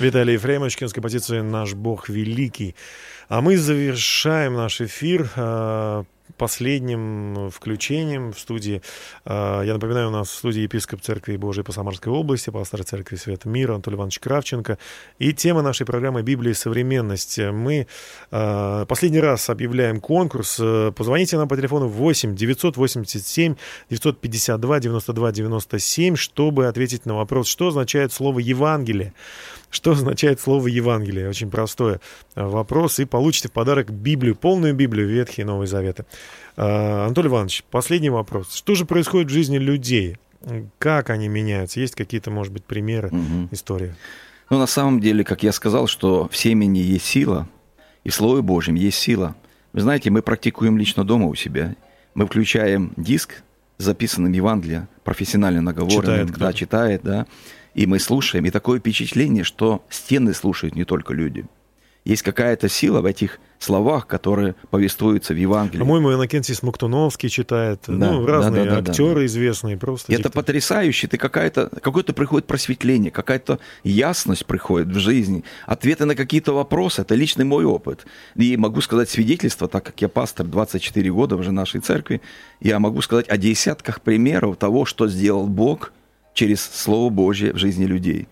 Виталий 0.03 0.33
Ефремович, 0.33 0.77
с 0.81 0.93
композицией 0.93 1.43
«Наш 1.43 1.73
Бог 1.75 2.09
Великий». 2.09 2.75
А 3.29 3.39
мы 3.39 3.57
завершаем 3.57 4.55
наш 4.55 4.81
эфир. 4.81 5.29
А, 5.37 6.03
последним 6.43 7.49
включением 7.51 8.33
в 8.33 8.37
студии. 8.37 8.81
А, 9.23 9.61
я 9.61 9.71
напоминаю, 9.71 10.09
у 10.09 10.11
нас 10.11 10.27
в 10.27 10.33
студии 10.35 10.59
епископ 10.59 10.99
Церкви 10.99 11.37
Божией 11.37 11.63
по 11.63 11.71
Самарской 11.71 12.11
области, 12.11 12.49
пастор 12.49 12.83
Церкви 12.83 13.15
Света 13.15 13.47
Мира 13.47 13.75
Анатолий 13.75 13.95
Иванович 13.95 14.19
Кравченко. 14.19 14.77
И 15.19 15.31
тема 15.31 15.61
нашей 15.61 15.85
программы 15.85 16.21
«Библия 16.21 16.51
и 16.51 16.53
современность». 16.53 17.39
Мы 17.39 17.87
а, 18.29 18.85
последний 18.87 19.21
раз 19.21 19.49
объявляем 19.49 20.01
конкурс. 20.01 20.59
Позвоните 20.97 21.37
нам 21.37 21.47
по 21.47 21.55
телефону 21.55 21.87
8 21.87 22.35
987 22.35 23.55
952 23.89 24.79
92 24.81 25.31
97, 25.31 26.15
чтобы 26.17 26.67
ответить 26.67 27.05
на 27.05 27.15
вопрос, 27.15 27.47
что 27.47 27.69
означает 27.69 28.11
слово 28.11 28.39
«Евангелие». 28.39 29.13
Что 29.73 29.91
означает 29.93 30.39
слово 30.39 30.67
Евангелие? 30.67 31.27
Очень 31.27 31.49
простой 31.49 31.95
э, 32.35 32.45
вопрос. 32.45 32.99
И 32.99 33.05
получите 33.05 33.47
в 33.47 33.51
подарок 33.51 33.89
Библию, 33.89 34.35
полную 34.35 34.75
Библию, 34.75 35.07
Ветхий 35.07 35.41
и 35.41 35.45
Новый 35.45 35.65
Заветы. 35.65 36.05
Э, 36.55 37.05
Анатолий 37.05 37.29
Иванович, 37.29 37.63
последний 37.71 38.11
вопрос. 38.11 38.53
Что 38.53 38.75
же 38.75 38.85
происходит 38.85 39.31
в 39.31 39.33
жизни 39.33 39.57
людей? 39.57 40.17
Как 40.77 41.09
они 41.09 41.27
меняются? 41.27 41.79
Есть 41.79 41.95
какие-то, 41.95 42.29
может 42.29 42.53
быть, 42.53 42.63
примеры, 42.63 43.07
угу. 43.07 43.47
истории? 43.49 43.95
Ну, 44.51 44.59
на 44.59 44.67
самом 44.67 44.99
деле, 44.99 45.23
как 45.23 45.41
я 45.41 45.51
сказал, 45.51 45.87
что 45.87 46.27
в 46.29 46.37
семени 46.37 46.77
есть 46.77 47.05
сила, 47.05 47.47
и 48.03 48.09
в 48.09 48.13
Слове 48.13 48.43
Божьем 48.43 48.75
есть 48.75 48.99
сила. 48.99 49.35
Вы 49.71 49.81
знаете, 49.81 50.11
мы 50.11 50.21
практикуем 50.21 50.77
лично 50.77 51.03
дома 51.03 51.25
у 51.25 51.33
себя. 51.33 51.75
Мы 52.13 52.27
включаем 52.27 52.93
диск 52.95 53.41
с 53.79 53.85
записанным 53.85 54.33
Евангелием, 54.33 54.87
профессионально 55.03 55.61
наговоренным, 55.61 56.27
читает, 56.27 56.37
да, 56.37 56.53
читает, 56.53 57.01
да. 57.03 57.25
И 57.73 57.85
мы 57.85 57.99
слушаем, 57.99 58.45
и 58.45 58.51
такое 58.51 58.79
впечатление, 58.79 59.43
что 59.43 59.83
стены 59.89 60.33
слушают 60.33 60.75
не 60.75 60.85
только 60.85 61.13
люди. 61.13 61.45
Есть 62.05 62.21
какая-то 62.21 62.67
сила 62.67 62.99
в 62.99 63.05
этих 63.05 63.39
словах, 63.59 64.07
которые 64.07 64.55
повествуются 64.69 65.33
в 65.33 65.37
Евангелии. 65.37 65.79
По-моему, 65.79 66.11
Иннокентий 66.13 66.53
Смоктуновский 66.53 67.29
читает, 67.29 67.79
да, 67.87 68.11
ну, 68.11 68.25
разные 68.25 68.65
да, 68.65 68.81
да, 68.81 68.89
актеры 68.89 69.21
да, 69.21 69.25
известные. 69.25 69.77
Просто 69.77 70.11
это 70.11 70.23
диктор. 70.23 70.33
потрясающе, 70.33 71.07
ты 71.07 71.17
какая-то, 71.17 71.69
какое-то 71.81 72.11
приходит 72.11 72.45
просветление, 72.45 73.09
какая-то 73.09 73.59
ясность 73.85 74.45
приходит 74.45 74.89
в 74.89 74.99
жизни, 74.99 75.45
ответы 75.65 76.03
на 76.03 76.15
какие-то 76.15 76.51
вопросы, 76.51 77.01
это 77.01 77.15
личный 77.15 77.45
мой 77.45 77.63
опыт. 77.63 78.05
И 78.35 78.57
могу 78.57 78.81
сказать 78.81 79.09
свидетельство, 79.09 79.69
так 79.69 79.85
как 79.85 80.01
я 80.01 80.09
пастор 80.09 80.45
24 80.45 81.09
года 81.09 81.37
уже 81.37 81.53
нашей 81.53 81.79
церкви, 81.79 82.21
я 82.59 82.79
могу 82.79 83.01
сказать 83.01 83.29
о 83.29 83.37
десятках 83.37 84.01
примеров 84.01 84.57
того, 84.57 84.83
что 84.83 85.07
сделал 85.07 85.47
Бог– 85.47 85.93
через 86.33 86.61
Слово 86.61 87.09
Божье 87.09 87.53
в 87.53 87.57
жизни 87.57 87.85
людей. 87.85 88.27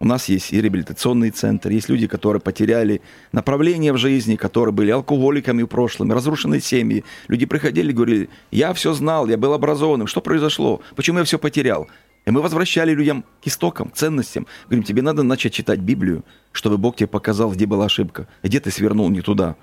У 0.00 0.04
нас 0.04 0.28
есть 0.28 0.52
и 0.52 0.60
реабилитационный 0.60 1.30
центр, 1.30 1.70
есть 1.70 1.88
люди, 1.88 2.06
которые 2.06 2.40
потеряли 2.40 3.02
направление 3.32 3.92
в 3.92 3.98
жизни, 3.98 4.36
которые 4.36 4.72
были 4.72 4.92
алкоголиками 4.92 5.64
в 5.64 5.66
прошлом, 5.66 6.12
разрушенные 6.12 6.60
семьи. 6.60 7.04
Люди 7.26 7.46
приходили 7.46 7.90
и 7.90 7.94
говорили, 7.94 8.28
я 8.52 8.72
все 8.74 8.92
знал, 8.92 9.26
я 9.26 9.36
был 9.36 9.52
образованным, 9.54 10.06
что 10.06 10.20
произошло, 10.20 10.82
почему 10.94 11.18
я 11.18 11.24
все 11.24 11.38
потерял? 11.38 11.88
И 12.26 12.30
мы 12.30 12.42
возвращали 12.42 12.92
людям 12.92 13.24
к 13.42 13.48
истокам, 13.48 13.90
ценностям. 13.92 14.46
Говорим, 14.66 14.84
тебе 14.84 15.02
надо 15.02 15.24
начать 15.24 15.52
читать 15.52 15.80
Библию, 15.80 16.24
чтобы 16.52 16.76
Бог 16.76 16.94
тебе 16.94 17.08
показал, 17.08 17.50
где 17.50 17.66
была 17.66 17.86
ошибка, 17.86 18.28
где 18.42 18.60
ты 18.60 18.70
свернул 18.70 19.08
не 19.08 19.22
туда. 19.22 19.56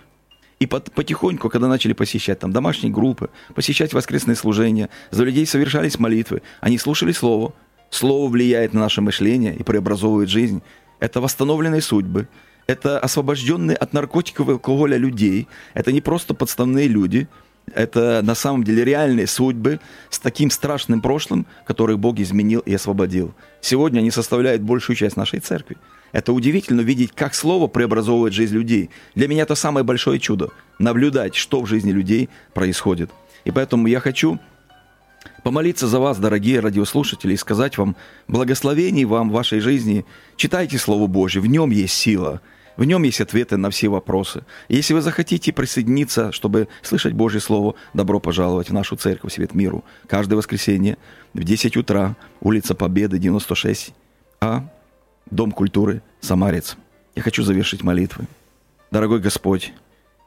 И 0.60 0.66
потихоньку, 0.66 1.50
когда 1.50 1.68
начали 1.68 1.94
посещать 1.94 2.40
там 2.40 2.52
домашние 2.52 2.92
группы, 2.92 3.30
посещать 3.54 3.94
воскресные 3.94 4.36
служения, 4.36 4.90
за 5.12 5.24
людей 5.24 5.46
совершались 5.46 6.00
молитвы, 6.00 6.42
они 6.60 6.78
слушали 6.78 7.12
Слово, 7.12 7.54
Слово 7.90 8.30
влияет 8.30 8.74
на 8.74 8.82
наше 8.82 9.02
мышление 9.02 9.56
и 9.56 9.64
преобразовывает 9.64 10.30
жизнь. 10.30 10.62
Это 11.00 11.22
восстановленные 11.22 11.82
судьбы, 11.82 12.28
это 12.68 13.00
освобожденные 13.00 13.78
от 13.78 13.94
наркотиков 13.94 14.50
и 14.50 14.54
алкоголя 14.54 14.98
людей, 14.98 15.48
это 15.74 15.92
не 15.92 16.02
просто 16.02 16.34
подставные 16.34 16.88
люди, 16.88 17.28
это 17.74 18.22
на 18.24 18.36
самом 18.36 18.64
деле 18.64 18.86
реальные 18.86 19.28
судьбы 19.28 19.80
с 20.10 20.20
таким 20.20 20.52
страшным 20.52 21.02
прошлым, 21.02 21.48
которых 21.66 22.00
Бог 22.00 22.20
изменил 22.20 22.60
и 22.62 22.74
освободил. 22.74 23.34
Сегодня 23.62 24.00
они 24.00 24.12
составляют 24.12 24.62
большую 24.62 24.96
часть 24.96 25.18
нашей 25.18 25.40
церкви. 25.40 25.78
Это 26.12 26.32
удивительно 26.32 26.82
видеть, 26.82 27.12
как 27.14 27.34
Слово 27.34 27.68
преобразовывает 27.68 28.34
жизнь 28.34 28.54
людей. 28.54 28.90
Для 29.16 29.28
меня 29.28 29.44
это 29.44 29.56
самое 29.56 29.84
большое 29.84 30.20
чудо. 30.20 30.50
Наблюдать, 30.80 31.36
что 31.36 31.62
в 31.62 31.68
жизни 31.68 31.92
людей 31.92 32.30
происходит. 32.54 33.12
И 33.44 33.52
поэтому 33.52 33.88
я 33.88 34.00
хочу 34.00 34.40
помолиться 35.44 35.88
за 35.88 36.00
вас, 36.00 36.18
дорогие 36.18 36.60
радиослушатели, 36.60 37.34
и 37.34 37.38
сказать 37.38 37.78
вам 37.78 37.96
благословений 38.28 39.06
вам 39.06 39.30
в 39.30 39.34
вашей 39.34 39.60
жизни. 39.60 40.06
Читайте 40.36 40.78
Слово 40.78 41.08
Божье, 41.08 41.42
в 41.42 41.48
нем 41.48 41.72
есть 41.72 41.94
сила, 41.94 42.42
в 42.78 42.84
нем 42.84 43.04
есть 43.04 43.22
ответы 43.22 43.58
на 43.58 43.70
все 43.70 43.88
вопросы. 43.88 44.44
Если 44.70 44.94
вы 44.94 45.02
захотите 45.02 45.54
присоединиться, 45.54 46.32
чтобы 46.32 46.68
слышать 46.82 47.14
Божье 47.14 47.40
Слово, 47.40 47.76
добро 47.94 48.20
пожаловать 48.20 48.70
в 48.70 48.74
нашу 48.74 48.96
церковь 48.96 49.34
«Свет 49.34 49.54
миру». 49.54 49.84
Каждое 50.08 50.36
воскресенье 50.36 50.98
в 51.34 51.44
10 51.44 51.78
утра, 51.78 52.16
улица 52.42 52.76
Победы, 52.76 53.18
96, 53.18 53.94
А, 54.42 54.70
Дом 55.32 55.52
культуры, 55.52 56.02
Самарец. 56.22 56.78
Я 57.16 57.22
хочу 57.22 57.44
завершить 57.44 57.82
молитвы. 57.82 58.28
Дорогой 58.92 59.20
Господь, 59.20 59.74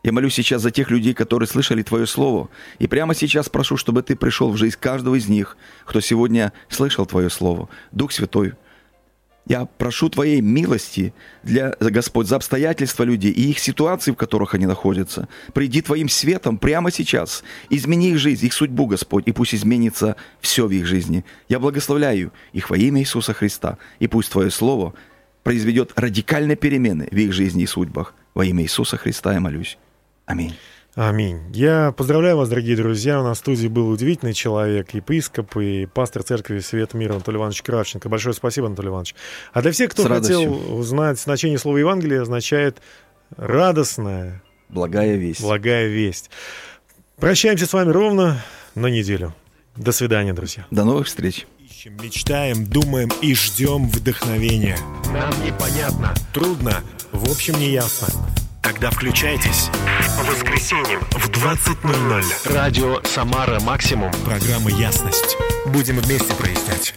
я 0.02 0.12
молюсь 0.12 0.34
сейчас 0.34 0.62
за 0.62 0.70
тех 0.70 0.90
людей, 0.90 1.12
которые 1.12 1.48
слышали 1.48 1.82
Твое 1.82 2.06
Слово. 2.06 2.48
И 2.78 2.86
прямо 2.86 3.14
сейчас 3.14 3.48
прошу, 3.48 3.76
чтобы 3.76 4.02
Ты 4.02 4.14
пришел 4.16 4.50
в 4.50 4.56
жизнь 4.56 4.76
каждого 4.78 5.16
из 5.16 5.28
них, 5.28 5.56
кто 5.84 6.00
сегодня 6.00 6.52
слышал 6.68 7.04
Твое 7.04 7.30
Слово. 7.30 7.68
Дух 7.90 8.12
Святой, 8.12 8.54
я 9.48 9.64
прошу 9.64 10.08
Твоей 10.08 10.40
милости 10.40 11.14
для, 11.42 11.74
Господь, 11.80 12.28
за 12.28 12.36
обстоятельства 12.36 13.02
людей 13.02 13.32
и 13.32 13.50
их 13.50 13.58
ситуации, 13.58 14.12
в 14.12 14.16
которых 14.16 14.54
они 14.54 14.66
находятся. 14.66 15.26
Приди 15.52 15.82
Твоим 15.82 16.08
светом 16.08 16.58
прямо 16.58 16.92
сейчас. 16.92 17.42
Измени 17.68 18.10
их 18.10 18.18
жизнь, 18.18 18.46
их 18.46 18.52
судьбу, 18.52 18.86
Господь, 18.86 19.26
и 19.26 19.32
пусть 19.32 19.54
изменится 19.54 20.16
все 20.40 20.66
в 20.66 20.70
их 20.70 20.86
жизни. 20.86 21.24
Я 21.48 21.58
благословляю 21.58 22.32
их 22.52 22.70
во 22.70 22.76
имя 22.76 23.00
Иисуса 23.00 23.32
Христа. 23.32 23.78
И 23.98 24.06
пусть 24.06 24.30
Твое 24.30 24.50
Слово 24.50 24.94
произведет 25.42 25.92
радикальные 25.96 26.56
перемены 26.56 27.08
в 27.10 27.16
их 27.16 27.32
жизни 27.32 27.64
и 27.64 27.66
судьбах. 27.66 28.14
Во 28.34 28.44
имя 28.44 28.62
Иисуса 28.62 28.96
Христа 28.96 29.32
я 29.32 29.40
молюсь. 29.40 29.78
Аминь. 30.28 30.54
Аминь. 30.94 31.40
Я 31.54 31.92
поздравляю 31.92 32.36
вас, 32.36 32.50
дорогие 32.50 32.76
друзья. 32.76 33.18
У 33.18 33.24
нас 33.24 33.38
в 33.38 33.40
студии 33.40 33.66
был 33.66 33.88
удивительный 33.88 34.34
человек, 34.34 34.92
епископ 34.92 35.56
и 35.56 35.86
пастор 35.86 36.22
церкви 36.22 36.58
Свет 36.58 36.92
Мира 36.92 37.14
Анатолий 37.14 37.38
Иванович 37.38 37.62
Кравченко. 37.62 38.10
Большое 38.10 38.34
спасибо, 38.34 38.66
Анатолий 38.66 38.88
Иванович. 38.88 39.14
А 39.54 39.62
для 39.62 39.72
всех, 39.72 39.90
кто 39.92 40.06
хотел 40.06 40.52
узнать 40.76 41.18
значение 41.18 41.58
слова 41.58 41.78
Евангелия, 41.78 42.20
означает 42.20 42.82
радостная. 43.38 44.42
Благая 44.68 45.16
весть. 45.16 45.40
Благая 45.40 45.88
весть. 45.88 46.30
Прощаемся 47.16 47.64
с 47.64 47.72
вами 47.72 47.90
ровно 47.90 48.44
на 48.74 48.88
неделю. 48.88 49.34
До 49.76 49.92
свидания, 49.92 50.34
друзья. 50.34 50.66
До 50.70 50.84
новых 50.84 51.06
встреч. 51.06 51.46
Ищем, 51.58 51.96
мечтаем, 52.02 52.66
думаем 52.66 53.08
и 53.22 53.34
ждем 53.34 53.88
вдохновения. 53.88 54.76
Нам 55.10 55.32
непонятно, 55.42 56.12
трудно, 56.34 56.82
в 57.12 57.30
общем, 57.30 57.58
не 57.58 57.70
ясно. 57.70 58.08
Тогда 58.70 58.90
включайтесь. 58.90 59.70
По 60.18 60.24
воскресеньям 60.24 61.00
в 61.12 61.30
20.00. 61.30 62.52
Радио 62.52 63.00
«Самара 63.02 63.58
Максимум». 63.60 64.12
Программа 64.26 64.70
«Ясность». 64.70 65.38
Будем 65.64 65.98
вместе 66.00 66.34
прояснять. 66.34 66.94